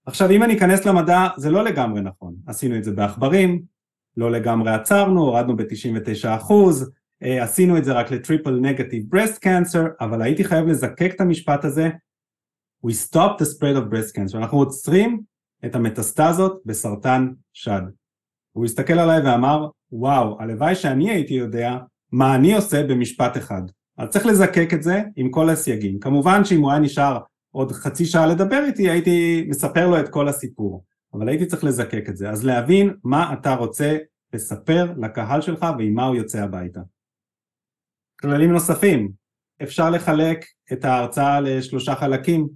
[0.05, 2.28] עכשיו, אם אני אכנס למדע, זה לא לגמרי נכון.
[2.49, 3.61] עשינו את זה בעכברים,
[4.17, 6.91] לא לגמרי עצרנו, הורדנו ב-99 אחוז,
[7.23, 11.65] אה, עשינו את זה רק לטריפל נגטיב ברסט קאנסר, אבל הייתי חייב לזקק את המשפט
[11.65, 11.89] הזה,
[12.85, 15.21] We stop the spread of breast cancer, אנחנו עוצרים
[15.65, 17.81] את המטסטזות בסרטן שד.
[18.51, 21.77] הוא הסתכל עליי ואמר, וואו, הלוואי שאני הייתי יודע
[22.11, 23.61] מה אני עושה במשפט אחד.
[23.97, 25.99] אז צריך לזקק את זה עם כל הסייגים.
[25.99, 27.19] כמובן שאם הוא היה נשאר
[27.51, 30.83] עוד חצי שעה לדבר איתי, הייתי מספר לו את כל הסיפור.
[31.13, 32.29] אבל הייתי צריך לזקק את זה.
[32.29, 33.97] אז להבין מה אתה רוצה
[34.33, 36.81] לספר לקהל שלך ועם מה הוא יוצא הביתה.
[38.21, 39.11] כללים נוספים,
[39.63, 42.47] אפשר לחלק את ההרצאה לשלושה חלקים,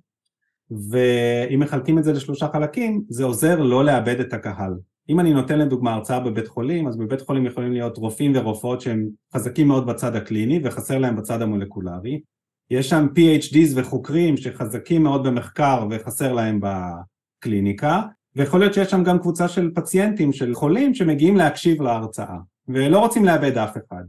[0.91, 4.73] ואם מחלקים את זה לשלושה חלקים, זה עוזר לא לאבד את הקהל.
[5.09, 9.09] אם אני נותן לדוגמה הרצאה בבית חולים, אז בבית חולים יכולים להיות רופאים ורופאות שהם
[9.33, 12.21] חזקים מאוד בצד הקליני וחסר להם בצד המולקולרי.
[12.69, 18.01] יש שם PhDs וחוקרים שחזקים מאוד במחקר וחסר להם בקליניקה,
[18.36, 23.26] ויכול להיות שיש שם גם קבוצה של פציינטים, של חולים שמגיעים להקשיב להרצאה, ולא רוצים
[23.26, 24.04] לאבד אף אחד.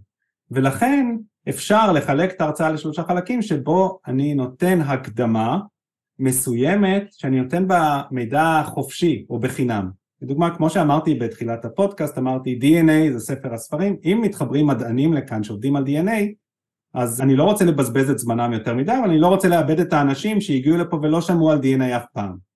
[0.51, 1.17] ולכן
[1.49, 5.59] אפשר לחלק את ההרצאה לשלושה חלקים שבו אני נותן הקדמה
[6.19, 9.91] מסוימת שאני נותן בה מידע חופשי או בחינם.
[10.23, 15.77] לדוגמה, כמו שאמרתי בתחילת הפודקאסט, אמרתי DNA זה ספר הספרים, אם מתחברים מדענים לכאן שעובדים
[15.77, 16.35] על DNA,
[16.95, 19.93] אז אני לא רוצה לבזבז את זמנם יותר מדי, אבל אני לא רוצה לאבד את
[19.93, 22.54] האנשים שהגיעו לפה ולא שמעו על DNA אף פעם.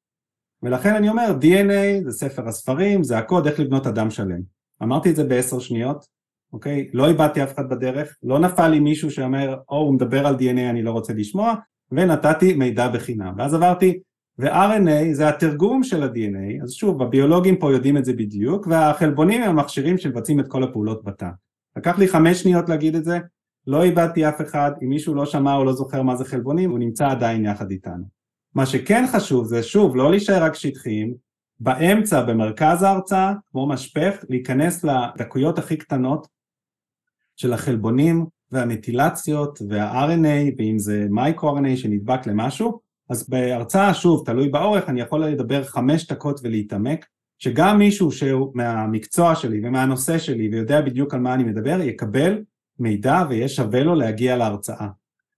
[0.62, 4.40] ולכן אני אומר, DNA זה ספר הספרים, זה הקוד איך לבנות אדם שלם.
[4.83, 6.05] אמרתי את זה בעשר שניות,
[6.53, 6.88] אוקיי?
[6.92, 10.71] לא איבדתי אף אחד בדרך, לא נפל לי מישהו שאומר, או הוא מדבר על DNA
[10.71, 11.55] אני לא רוצה לשמוע,
[11.92, 13.35] ונתתי מידע בחינם.
[13.38, 13.99] ואז עברתי,
[14.38, 19.51] ו-RNA זה התרגום של ה-DNA, אז שוב, הביולוגים פה יודעים את זה בדיוק, והחלבונים הם
[19.51, 21.29] המכשירים שמבצעים את כל הפעולות בתא.
[21.77, 23.18] לקח לי חמש שניות להגיד את זה,
[23.66, 26.79] לא איבדתי אף אחד, אם מישהו לא שמע או לא זוכר מה זה חלבונים, הוא
[26.79, 28.18] נמצא עדיין יחד איתנו.
[28.59, 31.14] מה שכן חשוב זה שוב, לא להישאר רק שטחיים,
[31.61, 36.27] באמצע, במרכז ההרצאה, כמו משפך, להיכנס לדקויות הכי קטנות
[37.37, 45.01] של החלבונים והמטילציות וה-RNA, ואם זה מייקרו-RNA שנדבק למשהו, אז בהרצאה, שוב, תלוי באורך, אני
[45.01, 47.07] יכול לדבר חמש דקות ולהתעמק,
[47.38, 52.42] שגם מישהו שהוא מהמקצוע שלי ומהנושא שלי ויודע בדיוק על מה אני מדבר, יקבל
[52.79, 54.88] מידע ויהיה שווה לו להגיע להרצאה.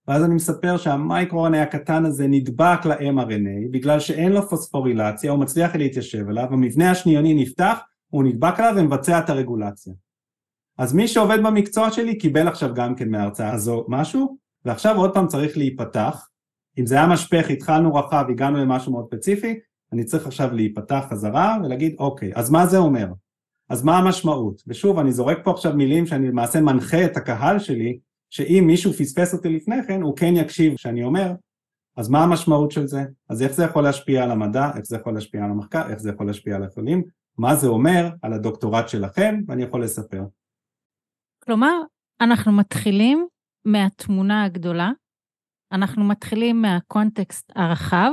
[0.07, 6.29] ואז אני מספר שהמייקרו-RNA הקטן הזה נדבק ל-mRNA בגלל שאין לו פוספורילציה, הוא מצליח להתיישב
[6.29, 9.93] עליו, המבנה השניוני נפתח, הוא נדבק עליו ומבצע את הרגולציה.
[10.77, 15.27] אז מי שעובד במקצוע שלי קיבל עכשיו גם כן מההרצאה הזו משהו, ועכשיו עוד פעם
[15.27, 16.27] צריך להיפתח.
[16.79, 19.59] אם זה היה משפך, התחלנו רחב, הגענו למשהו מאוד ספציפי,
[19.93, 23.07] אני צריך עכשיו להיפתח חזרה ולהגיד אוקיי, אז מה זה אומר?
[23.69, 24.61] אז מה המשמעות?
[24.67, 27.99] ושוב, אני זורק פה עכשיו מילים שאני למעשה מנחה את הקהל שלי,
[28.33, 31.31] שאם מישהו פספס אותי לפני כן, הוא כן יקשיב כשאני אומר,
[31.97, 33.03] אז מה המשמעות של זה?
[33.29, 36.09] אז איך זה יכול להשפיע על המדע, איך זה יכול להשפיע על המחקר, איך זה
[36.09, 37.03] יכול להשפיע על החולים,
[37.37, 40.23] מה זה אומר על הדוקטורט שלכם, ואני יכול לספר.
[41.43, 41.81] כלומר,
[42.21, 43.27] אנחנו מתחילים
[43.65, 44.91] מהתמונה הגדולה,
[45.71, 48.11] אנחנו מתחילים מהקונטקסט הרחב,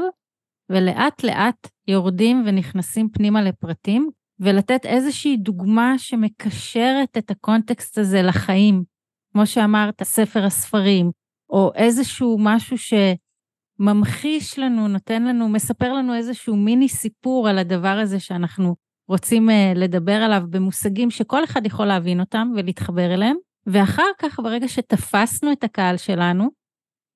[0.70, 8.97] ולאט לאט יורדים ונכנסים פנימה לפרטים, ולתת איזושהי דוגמה שמקשרת את הקונטקסט הזה לחיים.
[9.32, 11.10] כמו שאמרת, ספר הספרים,
[11.50, 18.20] או איזשהו משהו שממחיש לנו, נותן לנו, מספר לנו איזשהו מיני סיפור על הדבר הזה
[18.20, 18.74] שאנחנו
[19.08, 23.36] רוצים uh, לדבר עליו במושגים שכל אחד יכול להבין אותם ולהתחבר אליהם,
[23.66, 26.48] ואחר כך, ברגע שתפסנו את הקהל שלנו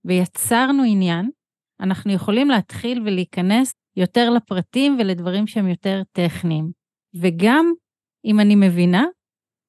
[0.05, 1.31] ויצרנו עניין,
[1.81, 6.70] אנחנו יכולים להתחיל ולהיכנס יותר לפרטים ולדברים שהם יותר טכניים.
[7.14, 7.72] וגם,
[8.25, 9.05] אם אני מבינה,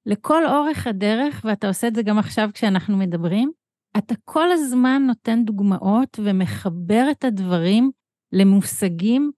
[0.05, 3.51] לכל אורך הדרך, ואתה עושה את זה גם עכשיו כשאנחנו מדברים,
[3.97, 7.91] אתה כל הזמן נותן דוגמאות ומחבר את הדברים
[8.31, 9.31] למושגים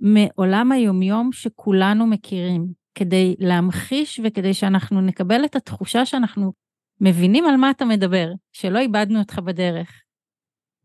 [0.00, 2.84] מעולם היומיום שכולנו מכירים.
[2.94, 6.52] כדי להמחיש וכדי שאנחנו נקבל את התחושה שאנחנו
[7.00, 10.02] מבינים על מה אתה מדבר, שלא איבדנו אותך בדרך.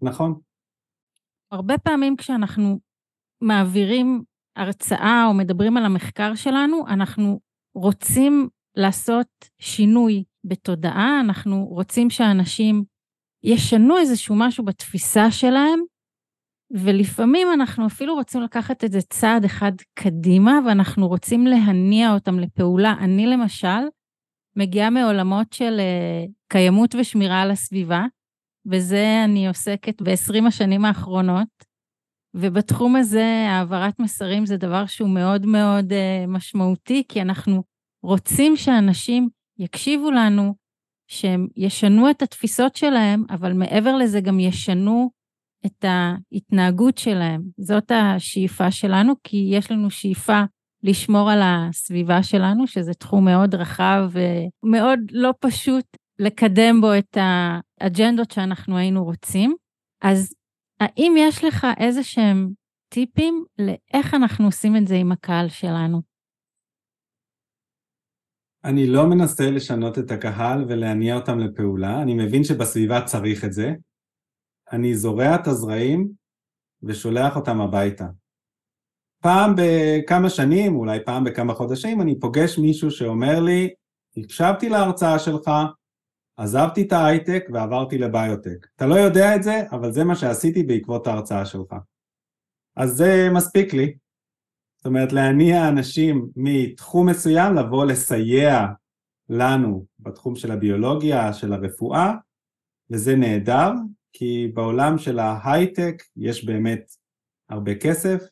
[0.01, 0.39] נכון.
[1.51, 2.79] הרבה פעמים כשאנחנו
[3.41, 4.23] מעבירים
[4.55, 7.39] הרצאה או מדברים על המחקר שלנו, אנחנו
[7.75, 9.27] רוצים לעשות
[9.59, 12.83] שינוי בתודעה, אנחנו רוצים שאנשים
[13.43, 15.79] ישנו איזשהו משהו בתפיסה שלהם,
[16.71, 22.95] ולפעמים אנחנו אפילו רוצים לקחת את זה צעד אחד קדימה, ואנחנו רוצים להניע אותם לפעולה.
[22.99, 23.87] אני למשל
[24.55, 28.05] מגיעה מעולמות של uh, קיימות ושמירה על הסביבה,
[28.65, 31.47] בזה אני עוסקת ב-20 השנים האחרונות,
[32.33, 37.63] ובתחום הזה העברת מסרים זה דבר שהוא מאוד מאוד uh, משמעותי, כי אנחנו
[38.03, 40.55] רוצים שאנשים יקשיבו לנו,
[41.07, 45.09] שהם ישנו את התפיסות שלהם, אבל מעבר לזה גם ישנו
[45.65, 47.41] את ההתנהגות שלהם.
[47.57, 50.41] זאת השאיפה שלנו, כי יש לנו שאיפה
[50.83, 55.85] לשמור על הסביבה שלנו, שזה תחום מאוד רחב ומאוד לא פשוט
[56.19, 57.17] לקדם בו את
[57.81, 59.55] האג'נדות שאנחנו היינו רוצים.
[60.01, 60.33] אז
[60.79, 62.49] האם יש לך איזה שהם
[62.93, 66.08] טיפים לאיך אנחנו עושים את זה עם הקהל שלנו?
[68.63, 73.73] אני לא מנסה לשנות את הקהל ולהניע אותם לפעולה, אני מבין שבסביבה צריך את זה.
[74.71, 76.09] אני זורע את הזרעים
[76.83, 78.05] ושולח אותם הביתה.
[79.21, 83.69] פעם בכמה שנים, אולי פעם בכמה חודשים, אני פוגש מישהו שאומר לי,
[84.17, 85.51] הקשבתי להרצאה שלך,
[86.37, 88.67] עזבתי את ההייטק ועברתי לביוטק.
[88.75, 91.75] אתה לא יודע את זה, אבל זה מה שעשיתי בעקבות ההרצאה שלך.
[92.75, 93.93] אז זה מספיק לי.
[94.79, 98.65] זאת אומרת, להניע אנשים מתחום מסוים לבוא לסייע
[99.29, 102.13] לנו בתחום של הביולוגיה, של הרפואה,
[102.91, 103.71] וזה נהדר,
[104.13, 106.91] כי בעולם של ההייטק יש באמת
[107.49, 108.23] הרבה כסף,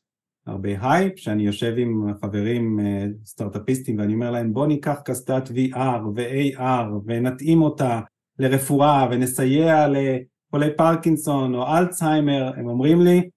[0.46, 6.02] הרבה הייפ, שאני יושב עם חברים אה, סטארטאפיסטים ואני אומר להם בוא ניקח קסדת VR
[6.16, 8.02] ו-AR ונתאים אותה
[8.40, 13.30] לרפואה ונסייע לחולי פרקינסון או אלצהיימר, הם אומרים לי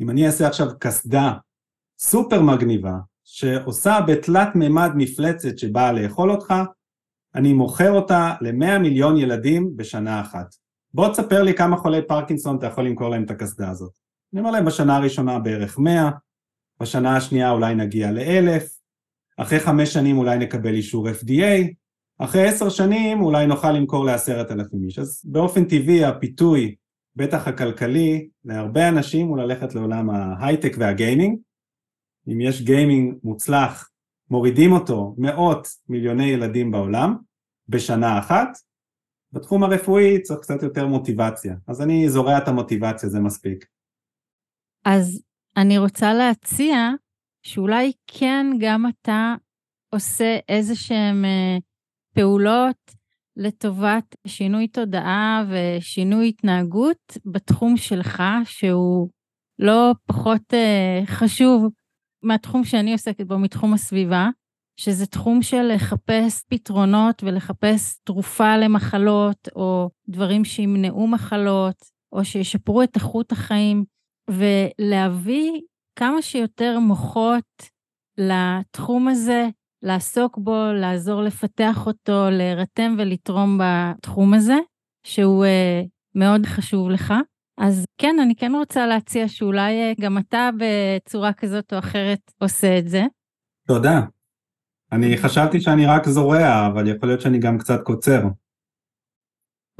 [0.00, 1.32] אם אני אעשה עכשיו קסדה
[2.06, 6.54] סופר מגניבה שעושה בתלת מימד מפלצת שבאה לאכול אותך,
[7.34, 10.54] אני מוכר אותה ל-100 מיליון ילדים בשנה אחת.
[10.94, 13.92] בוא תספר לי כמה חולי פרקינסון אתה יכול למכור להם את הקסדה הזאת.
[14.32, 16.10] אני אומר להם בשנה הראשונה בערך 100,
[16.80, 18.68] בשנה השנייה אולי נגיע לאלף,
[19.38, 21.72] אחרי חמש שנים אולי נקבל אישור FDA,
[22.18, 24.98] אחרי עשר שנים אולי נוכל למכור לעשרת אלפים איש.
[24.98, 26.74] אז באופן טבעי הפיתוי,
[27.16, 31.38] בטח הכלכלי, להרבה אנשים הוא ללכת לעולם ההייטק והגיימינג.
[32.28, 33.90] אם יש גיימינג מוצלח,
[34.30, 37.16] מורידים אותו מאות מיליוני ילדים בעולם
[37.68, 38.48] בשנה אחת.
[39.32, 43.66] בתחום הרפואי צריך קצת יותר מוטיבציה, אז אני זורע את המוטיבציה, זה מספיק.
[44.84, 45.22] אז
[45.56, 46.76] אני רוצה להציע
[47.42, 49.34] שאולי כן גם אתה
[49.94, 51.56] עושה איזה שהן אה,
[52.14, 52.94] פעולות
[53.36, 59.08] לטובת שינוי תודעה ושינוי התנהגות בתחום שלך, שהוא
[59.58, 61.68] לא פחות אה, חשוב
[62.24, 64.28] מהתחום שאני עוסקת בו, מתחום הסביבה,
[64.80, 71.76] שזה תחום של לחפש פתרונות ולחפש תרופה למחלות, או דברים שימנעו מחלות,
[72.12, 73.84] או שישפרו את איכות החיים.
[74.30, 75.60] ולהביא
[75.98, 77.44] כמה שיותר מוחות
[78.18, 79.48] לתחום הזה,
[79.82, 84.56] לעסוק בו, לעזור לפתח אותו, להירתם ולתרום בתחום הזה,
[85.06, 87.14] שהוא uh, מאוד חשוב לך.
[87.58, 92.78] אז כן, אני כן רוצה להציע שאולי uh, גם אתה בצורה כזאת או אחרת עושה
[92.78, 93.02] את זה.
[93.66, 94.00] תודה.
[94.92, 98.20] אני חשבתי שאני רק זורע, אבל יכול להיות שאני גם קצת קוצר.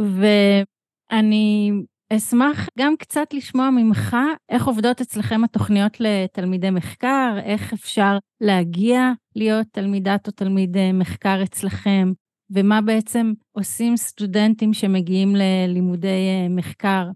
[0.00, 1.72] ואני
[2.12, 4.16] אשמח גם קצת לשמוע ממך
[4.48, 11.42] איך עובדות אצלכם התוכניות לתלמידי מחקר, איך אפשר להגיע להיות תלמידת או תלמיד אה, מחקר
[11.42, 12.12] אצלכם,
[12.50, 17.10] ומה בעצם עושים סטודנטים שמגיעים ללימודי אה, מחקר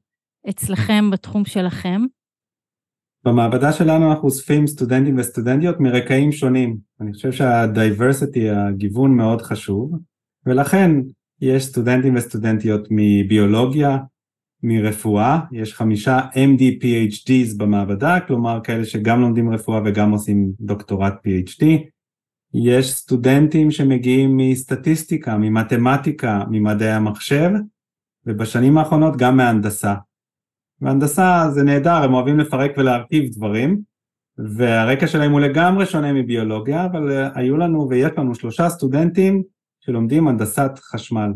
[0.49, 2.01] אצלכם בתחום שלכם.
[3.25, 6.77] במעבדה שלנו אנחנו אוספים סטודנטים וסטודנטיות מרקעים שונים.
[7.01, 9.99] אני חושב שהדייברסיטי, הגיוון מאוד חשוב,
[10.47, 10.91] ולכן
[11.41, 13.99] יש סטודנטים וסטודנטיות מביולוגיה,
[14.63, 21.65] מרפואה, יש חמישה MD PhDs במעבדה, כלומר כאלה שגם לומדים רפואה וגם עושים דוקטורט PhD.
[22.55, 27.51] יש סטודנטים שמגיעים מסטטיסטיקה, ממתמטיקה, ממדעי המחשב,
[28.27, 29.95] ובשנים האחרונות גם מהנדסה.
[30.81, 33.81] והנדסה זה נהדר, הם אוהבים לפרק ולהרכיב דברים,
[34.39, 39.43] והרקע שלהם הוא לגמרי שונה מביולוגיה, אבל היו לנו ויש לנו שלושה סטודנטים
[39.81, 41.33] שלומדים הנדסת חשמל.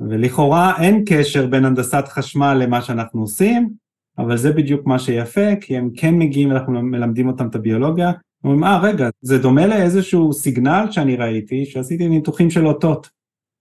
[0.00, 3.70] ולכאורה אין קשר בין הנדסת חשמל למה שאנחנו עושים,
[4.18, 8.12] אבל זה בדיוק מה שיפה, כי הם כן מגיעים, אנחנו מלמדים אותם את הביולוגיה,
[8.44, 13.10] אומרים, אה, רגע, זה דומה לאיזשהו סיגנל שאני ראיתי, שעשיתי ניתוחים של אותות.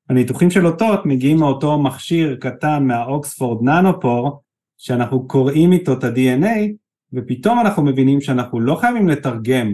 [0.09, 4.41] הניתוחים של אותות מגיעים מאותו מכשיר קטן מהאוקספורד ננופור,
[4.77, 6.71] שאנחנו קוראים איתו את ה-DNA,
[7.13, 9.73] ופתאום אנחנו מבינים שאנחנו לא חייבים לתרגם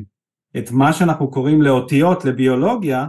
[0.58, 3.08] את מה שאנחנו קוראים לאותיות לביולוגיה,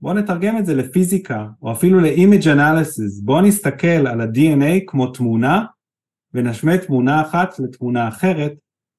[0.00, 5.64] בואו נתרגם את זה לפיזיקה, או אפילו ל-image analysis, בואו נסתכל על ה-DNA כמו תמונה,
[6.34, 8.52] ונשמע תמונה אחת לתמונה אחרת,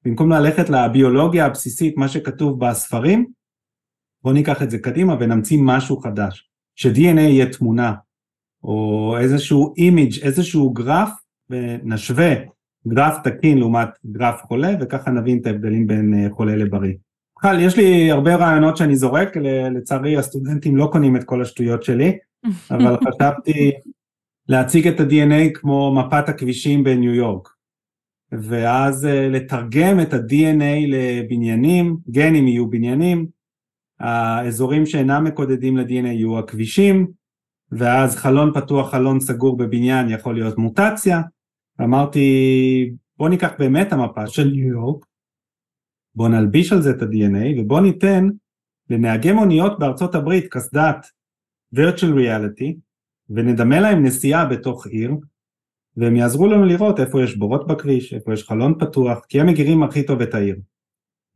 [0.04, 3.26] במקום ללכת לביולוגיה הבסיסית, מה שכתוב בספרים,
[4.22, 7.94] בואו ניקח את זה קדימה ונמציא משהו חדש, ש-DNA יהיה תמונה,
[8.64, 11.10] או איזשהו image, איזשהו גרף,
[11.50, 12.34] ונשווה
[12.88, 16.94] גרף תקין לעומת גרף חולה, וככה נבין את ההבדלים בין אה, חולה לבריא.
[17.38, 19.36] בכלל, יש לי הרבה רעיונות שאני זורק,
[19.74, 22.18] לצערי הסטודנטים לא קונים את כל השטויות שלי,
[22.70, 23.70] אבל חשבתי
[24.48, 27.48] להציג את ה-DNA כמו מפת הכבישים בניו יורק,
[28.32, 33.26] ואז אה, לתרגם את ה-DNA לבניינים, גנים יהיו בניינים,
[34.00, 37.06] האזורים שאינם מקודדים ל-DNA יהיו הכבישים,
[37.72, 41.20] ואז חלון פתוח, חלון סגור בבניין יכול להיות מוטציה,
[41.80, 45.04] אמרתי בוא ניקח באמת המפה של ניו יורק,
[46.14, 48.26] בוא נלביש על זה את ה-DNA ובוא ניתן
[48.90, 51.06] לנהגי מוניות בארצות הברית קסדת
[51.74, 52.74] virtual reality
[53.30, 55.10] ונדמה להם נסיעה בתוך עיר
[55.96, 59.82] והם יעזרו לנו לראות איפה יש בורות בכביש, איפה יש חלון פתוח, כי הם מכירים
[59.82, 60.56] הכי טוב את העיר.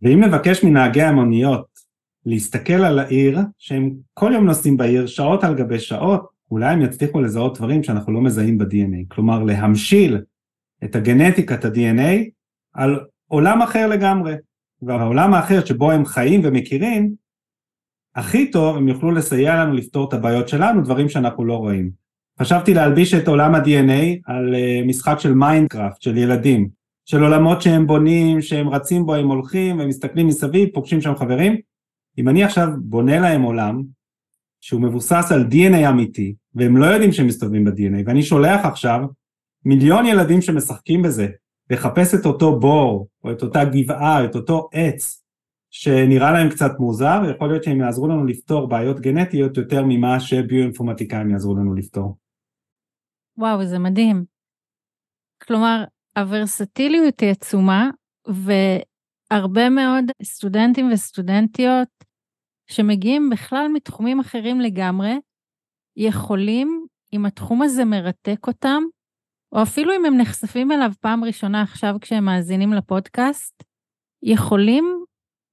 [0.03, 1.67] ואם נבקש מנהגי המוניות
[2.27, 7.21] להסתכל על העיר, שהם כל יום נוסעים בעיר שעות על גבי שעות, אולי הם יצליחו
[7.21, 9.05] לזהות דברים שאנחנו לא מזהים ב-DNA.
[9.09, 10.19] כלומר, להמשיל
[10.85, 12.31] את הגנטיקת ה-DNA
[12.75, 14.35] על עולם אחר לגמרי.
[14.83, 17.15] והעולם האחר שבו הם חיים ומכירים,
[18.15, 21.91] הכי טוב הם יוכלו לסייע לנו לפתור את הבעיות שלנו, דברים שאנחנו לא רואים.
[22.41, 26.69] חשבתי להלביש את עולם ה-DNA על אה, משחק של מיינקראפט, של ילדים,
[27.05, 31.57] של עולמות שהם בונים, שהם רצים בו, הם הולכים, הם מסתכלים מסביב, פוגשים שם חברים.
[32.19, 33.83] אם אני עכשיו בונה להם עולם
[34.61, 39.01] שהוא מבוסס על DNA אמיתי, והם לא יודעים שהם מסתובבים ב-DNA, ואני שולח עכשיו
[39.65, 41.27] מיליון ילדים שמשחקים בזה,
[41.71, 45.25] לחפש את אותו בור, או את אותה גבעה, את אותו עץ,
[45.71, 51.31] שנראה להם קצת מוזר, יכול להיות שהם יעזרו לנו לפתור בעיות גנטיות יותר ממה שביואינפורמטיקאים
[51.31, 52.17] יעזרו לנו לפתור.
[53.39, 54.25] וואו, זה מדהים.
[55.43, 55.85] כלומר,
[56.19, 57.91] הוורסטיליות היא עצומה,
[58.27, 61.89] והרבה מאוד סטודנטים וסטודנטיות
[62.67, 65.15] שמגיעים בכלל מתחומים אחרים לגמרי,
[65.97, 68.83] יכולים, אם התחום הזה מרתק אותם,
[69.55, 73.63] או אפילו אם הם נחשפים אליו פעם ראשונה עכשיו כשהם מאזינים לפודקאסט,
[74.23, 75.05] יכולים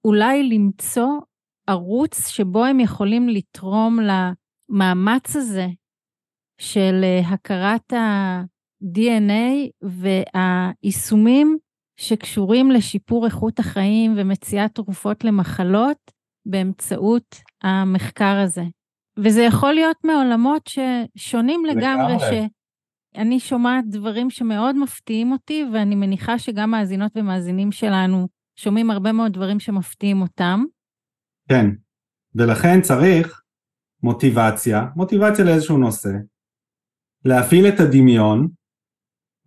[0.06, 1.10] אולי למצוא
[1.68, 5.68] ערוץ שבו הם יכולים לתרום למאמץ הזה
[6.62, 11.58] של אה, הכרת ה-DNA והיישומים
[12.00, 16.12] שקשורים לשיפור איכות החיים ומציאת תרופות למחלות
[16.46, 18.64] באמצעות המחקר הזה.
[19.18, 22.48] וזה יכול להיות מעולמות ששונים לגמרי, לגמרי.
[23.16, 29.34] שאני שומעת דברים שמאוד מפתיעים אותי, ואני מניחה שגם מאזינות ומאזינים שלנו שומעים הרבה מאוד
[29.34, 30.64] דברים שמפתיעים אותם.
[31.50, 31.66] כן,
[32.36, 33.42] ולכן צריך
[34.04, 36.10] מוטיבציה, מוטיבציה לאיזשהו נושא,
[37.26, 38.48] להפעיל את הדמיון,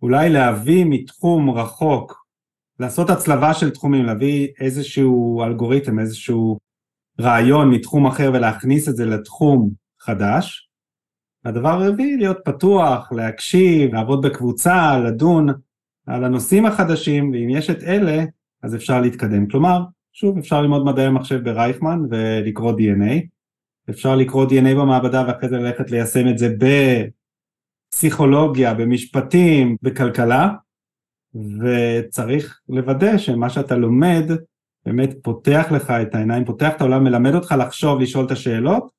[0.01, 2.25] אולי להביא מתחום רחוק,
[2.79, 6.59] לעשות הצלבה של תחומים, להביא איזשהו אלגוריתם, איזשהו
[7.21, 10.64] רעיון מתחום אחר ולהכניס את זה לתחום חדש.
[11.45, 15.47] הדבר הרביעי, להיות פתוח, להקשיב, לעבוד בקבוצה, לדון
[16.07, 18.23] על הנושאים החדשים, ואם יש את אלה,
[18.63, 19.47] אז אפשר להתקדם.
[19.47, 19.81] כלומר,
[20.13, 23.13] שוב, אפשר ללמוד מדעי המחשב ברייכמן ולקרוא DNA,
[23.89, 26.55] אפשר לקרוא DNA במעבדה ואחרי זה ללכת ליישם את זה
[27.91, 30.49] בפסיכולוגיה, במשפטים, בכלכלה,
[31.35, 34.31] וצריך לוודא שמה שאתה לומד
[34.85, 38.89] באמת פותח לך את העיניים, פותח את העולם, מלמד אותך לחשוב, לשאול את השאלות,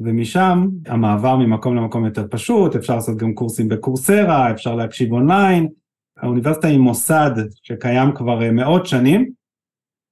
[0.00, 5.68] ומשם המעבר ממקום למקום יותר פשוט, אפשר לעשות גם קורסים בקורסרה, אפשר להקשיב אונליין,
[6.16, 7.30] האוניברסיטה היא מוסד
[7.62, 9.30] שקיים כבר אה, מאות שנים,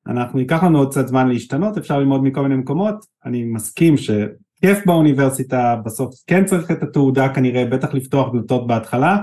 [0.06, 4.86] אנחנו ייקח לנו עוד קצת זמן להשתנות, אפשר ללמוד מכל מיני מקומות, אני מסכים שכיף
[4.86, 9.18] באוניברסיטה, בסוף כן צריך את התעודה כנראה, בטח לפתוח דלתות בהתחלה,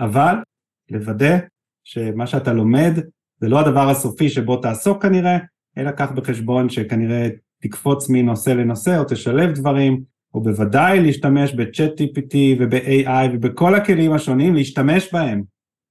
[0.00, 0.34] אבל
[0.90, 1.38] לוודא
[1.84, 2.92] שמה שאתה לומד
[3.40, 5.38] זה לא הדבר הסופי שבו תעסוק כנראה,
[5.78, 7.28] אלא קח בחשבון שכנראה
[7.68, 10.02] תקפוץ מנושא לנושא או תשלב דברים,
[10.34, 15.42] או בוודאי להשתמש ב-chat TPT וב-AI ובכל הכלים השונים, להשתמש בהם.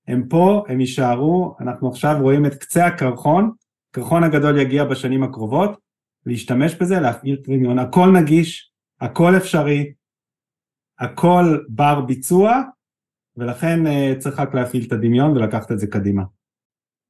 [0.07, 3.51] הם פה, הם יישארו, אנחנו עכשיו רואים את קצה הקרחון,
[3.91, 5.80] הקרחון הגדול יגיע בשנים הקרובות,
[6.26, 8.71] להשתמש בזה, להפעיל טרימיון, הכל נגיש,
[9.01, 9.93] הכל אפשרי,
[10.99, 12.61] הכל בר ביצוע,
[13.38, 16.23] ולכן uh, צריך רק להפעיל את הדמיון ולקחת את זה קדימה.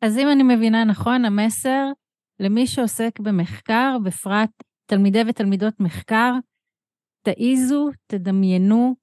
[0.01, 1.91] אז אם אני מבינה נכון, המסר
[2.39, 4.49] למי שעוסק במחקר, בפרט
[4.89, 6.33] תלמידי ותלמידות מחקר,
[7.25, 8.95] תעיזו, תדמיינו,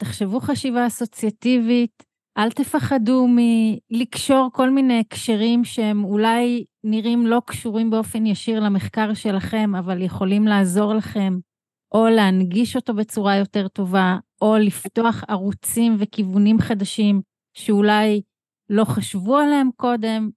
[0.00, 2.02] תחשבו חשיבה אסוציאטיבית,
[2.38, 9.74] אל תפחדו מלקשור כל מיני הקשרים שהם אולי נראים לא קשורים באופן ישיר למחקר שלכם,
[9.78, 11.38] אבל יכולים לעזור לכם,
[11.94, 17.20] או להנגיש אותו בצורה יותר טובה, או לפתוח ערוצים וכיוונים חדשים
[17.54, 18.22] שאולי
[18.70, 20.30] לא חשבו עליהם קודם.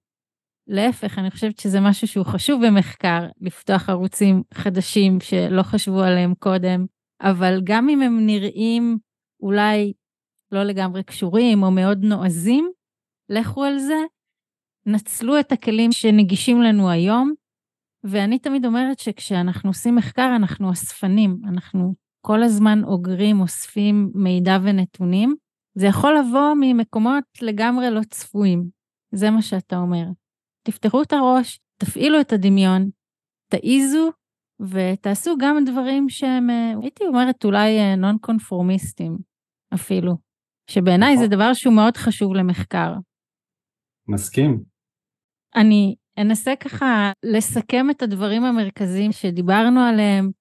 [0.67, 6.85] להפך, אני חושבת שזה משהו שהוא חשוב במחקר, לפתוח ערוצים חדשים שלא חשבו עליהם קודם,
[7.21, 8.97] אבל גם אם הם נראים
[9.39, 9.93] אולי
[10.51, 12.71] לא לגמרי קשורים או מאוד נועזים,
[13.29, 13.97] לכו על זה,
[14.85, 17.33] נצלו את הכלים שנגישים לנו היום,
[18.03, 21.93] ואני תמיד אומרת שכשאנחנו עושים מחקר אנחנו אספנים, אנחנו
[22.25, 25.35] כל הזמן אוגרים, אוספים מידע ונתונים.
[25.75, 28.69] זה יכול לבוא ממקומות לגמרי לא צפויים,
[29.11, 30.03] זה מה שאתה אומר.
[30.63, 32.89] תפתחו את הראש, תפעילו את הדמיון,
[33.51, 34.11] תעיזו
[34.59, 39.17] ותעשו גם דברים שהם, אה, הייתי אומרת, אולי נון אה, קונפורמיסטים
[39.73, 40.17] אפילו,
[40.69, 41.35] שבעיניי זה נכון.
[41.35, 42.93] דבר שהוא מאוד חשוב למחקר.
[44.07, 44.63] מסכים.
[45.55, 50.31] אני אנסה ככה לסכם את הדברים המרכזיים שדיברנו עליהם,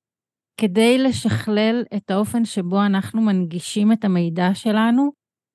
[0.60, 5.10] כדי לשכלל את האופן שבו אנחנו מנגישים את המידע שלנו,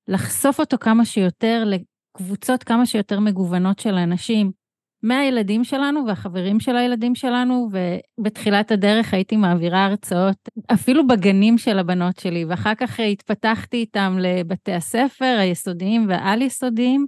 [0.08, 1.64] לחשוף אותו כמה שיותר
[2.18, 4.52] לקבוצות כמה שיותר מגוונות של אנשים,
[5.04, 7.70] מהילדים שלנו והחברים של הילדים שלנו,
[8.20, 14.74] ובתחילת הדרך הייתי מעבירה הרצאות, אפילו בגנים של הבנות שלי, ואחר כך התפתחתי איתם לבתי
[14.74, 17.06] הספר היסודיים והעל-יסודיים.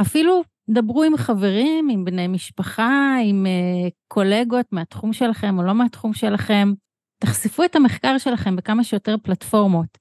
[0.00, 6.12] אפילו דברו עם חברים, עם בני משפחה, עם uh, קולגות מהתחום שלכם או לא מהתחום
[6.12, 6.72] שלכם.
[7.18, 9.98] תחשפו את המחקר שלכם בכמה שיותר פלטפורמות,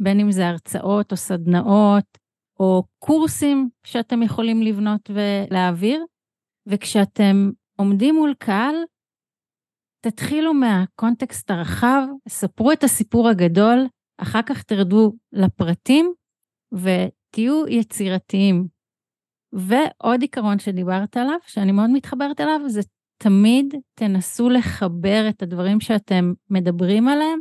[0.00, 2.18] בין אם זה הרצאות או סדנאות,
[2.60, 6.04] או קורסים שאתם יכולים לבנות ולהעביר.
[6.66, 8.74] וכשאתם עומדים מול קהל,
[10.00, 13.86] תתחילו מהקונטקסט הרחב, ספרו את הסיפור הגדול,
[14.18, 16.12] אחר כך תרדו לפרטים
[16.72, 18.68] ותהיו יצירתיים.
[19.52, 22.80] ועוד עיקרון שדיברת עליו, שאני מאוד מתחברת אליו, זה
[23.22, 27.40] תמיד תנסו לחבר את הדברים שאתם מדברים עליהם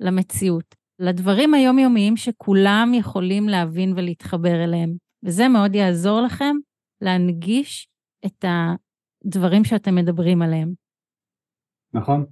[0.00, 4.96] למציאות, לדברים היומיומיים שכולם יכולים להבין ולהתחבר אליהם.
[5.24, 6.56] וזה מאוד יעזור לכם
[7.00, 7.88] להנגיש
[8.26, 10.72] את הדברים שאתם מדברים עליהם.
[11.94, 12.26] נכון.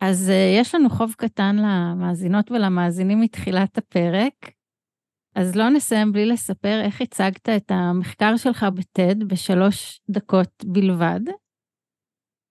[0.00, 4.34] אז uh, יש לנו חוב קטן למאזינות ולמאזינים מתחילת הפרק.
[5.34, 11.20] אז לא נסיים בלי לספר איך הצגת את המחקר שלך בטד בשלוש דקות בלבד.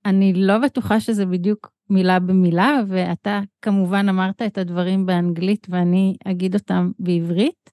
[0.06, 6.56] אני לא בטוחה שזה בדיוק מילה במילה, ואתה כמובן אמרת את הדברים באנגלית ואני אגיד
[6.56, 7.70] אותם בעברית,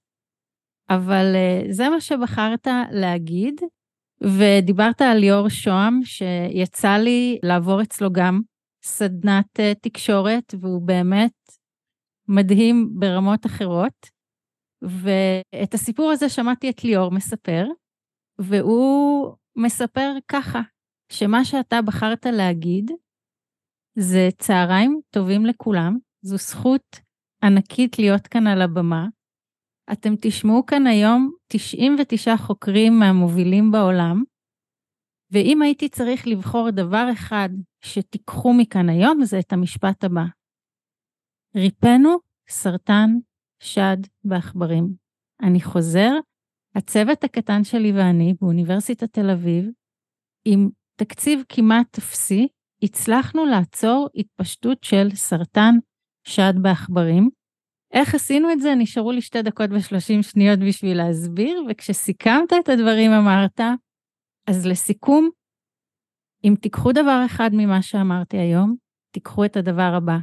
[0.89, 3.61] אבל uh, זה מה שבחרת להגיד,
[4.21, 8.41] ודיברת על ליאור שוהם, שיצא לי לעבור אצלו גם
[8.83, 11.33] סדנת uh, תקשורת, והוא באמת
[12.27, 14.09] מדהים ברמות אחרות.
[14.81, 17.65] ואת הסיפור הזה שמעתי את ליאור מספר,
[18.39, 20.61] והוא מספר ככה,
[21.13, 22.91] שמה שאתה בחרת להגיד
[23.99, 26.99] זה צהריים טובים לכולם, זו זכות
[27.43, 29.07] ענקית להיות כאן על הבמה.
[29.91, 34.23] אתם תשמעו כאן היום 99 חוקרים מהמובילים בעולם,
[35.31, 37.49] ואם הייתי צריך לבחור דבר אחד
[37.81, 40.25] שתיקחו מכאן היום, זה את המשפט הבא.
[41.55, 42.09] ריפאנו
[42.49, 43.09] סרטן
[43.59, 44.95] שד בעכברים.
[45.41, 46.11] אני חוזר,
[46.75, 49.65] הצוות הקטן שלי ואני באוניברסיטת תל אביב,
[50.45, 50.69] עם
[51.03, 52.47] תקציב כמעט אפסי,
[52.83, 55.75] הצלחנו לעצור התפשטות של סרטן
[56.27, 57.29] שד בעכברים.
[57.93, 58.75] איך עשינו את זה?
[58.75, 63.59] נשארו לי שתי דקות ושלושים שניות בשביל להסביר, וכשסיכמת את הדברים אמרת,
[64.47, 65.29] אז לסיכום,
[66.43, 68.75] אם תיקחו דבר אחד ממה שאמרתי היום,
[69.11, 70.17] תיקחו את הדבר הבא.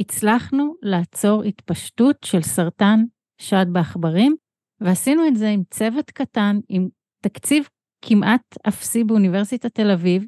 [0.00, 3.00] הצלחנו לעצור התפשטות של סרטן
[3.40, 4.36] שד בעכברים,
[4.80, 6.88] ועשינו את זה עם צוות קטן, עם
[7.22, 7.68] תקציב
[8.06, 10.26] כמעט אפסי באוניברסיטת תל אביב,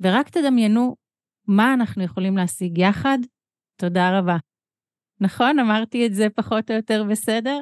[0.00, 0.96] ורק תדמיינו
[1.48, 3.18] מה אנחנו יכולים להשיג יחד.
[3.80, 4.36] תודה רבה.
[5.20, 5.58] נכון?
[5.58, 7.60] אמרתי את זה פחות או יותר בסדר?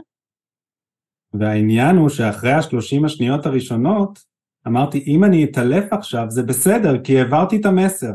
[1.35, 4.19] והעניין הוא שאחרי השלושים השניות הראשונות,
[4.67, 8.13] אמרתי, אם אני אתעלף עכשיו זה בסדר, כי העברתי את המסר.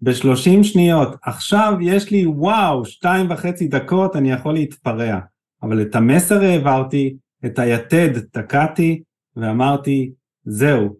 [0.00, 1.16] ב-30 שניות.
[1.22, 5.18] עכשיו יש לי, וואו, שתיים וחצי דקות, אני יכול להתפרע.
[5.62, 9.02] אבל את המסר העברתי, את היתד תקעתי,
[9.36, 10.12] ואמרתי,
[10.48, 10.96] זהו,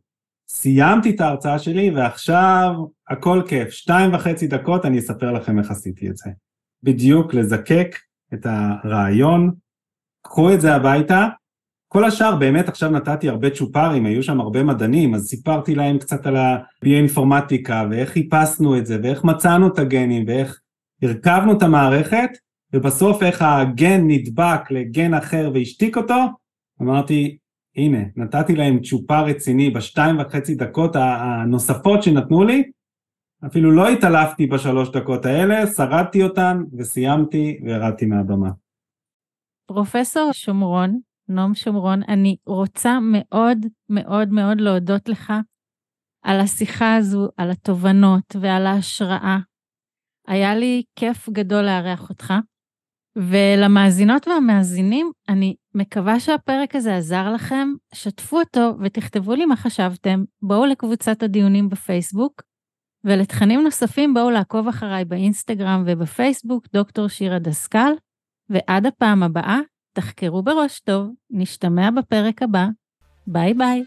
[0.48, 2.74] סיימתי את ההרצאה שלי, ועכשיו
[3.08, 3.70] הכל כיף.
[3.70, 6.30] שתיים וחצי דקות, אני אספר לכם איך עשיתי את זה.
[6.82, 7.96] בדיוק לזקק
[8.34, 9.50] את הרעיון,
[10.22, 11.26] קחו את זה הביתה,
[11.88, 16.26] כל השאר באמת עכשיו נתתי הרבה צ'ופרים, היו שם הרבה מדענים, אז סיפרתי להם קצת
[16.26, 20.60] על הביואינפורמטיקה ואיך חיפשנו את זה ואיך מצאנו את הגנים ואיך
[21.02, 22.30] הרכבנו את המערכת
[22.72, 26.24] ובסוף איך הגן נדבק לגן אחר והשתיק אותו,
[26.82, 27.36] אמרתי
[27.78, 32.70] הנה נתתי להם צ'ופר רציני בשתיים וחצי דקות הנוספות שנתנו לי,
[33.46, 38.50] אפילו לא התעלפתי בשלוש דקות האלה, שרדתי אותן וסיימתי וירדתי מהבמה.
[39.66, 43.58] פרופסור שומרון, נועם שומרון, אני רוצה מאוד
[43.88, 45.32] מאוד מאוד להודות לך
[46.22, 49.38] על השיחה הזו, על התובנות ועל ההשראה.
[50.26, 52.34] היה לי כיף גדול לארח אותך.
[53.18, 60.66] ולמאזינות והמאזינים, אני מקווה שהפרק הזה עזר לכם, שתפו אותו ותכתבו לי מה חשבתם, בואו
[60.66, 62.42] לקבוצת הדיונים בפייסבוק,
[63.04, 67.92] ולתכנים נוספים בואו לעקוב אחריי באינסטגרם ובפייסבוק, דוקטור שירה דסקל,
[68.50, 69.58] ועד הפעם הבאה,
[69.92, 72.66] תחקרו בראש טוב, נשתמע בפרק הבא,
[73.26, 73.84] ביי ביי.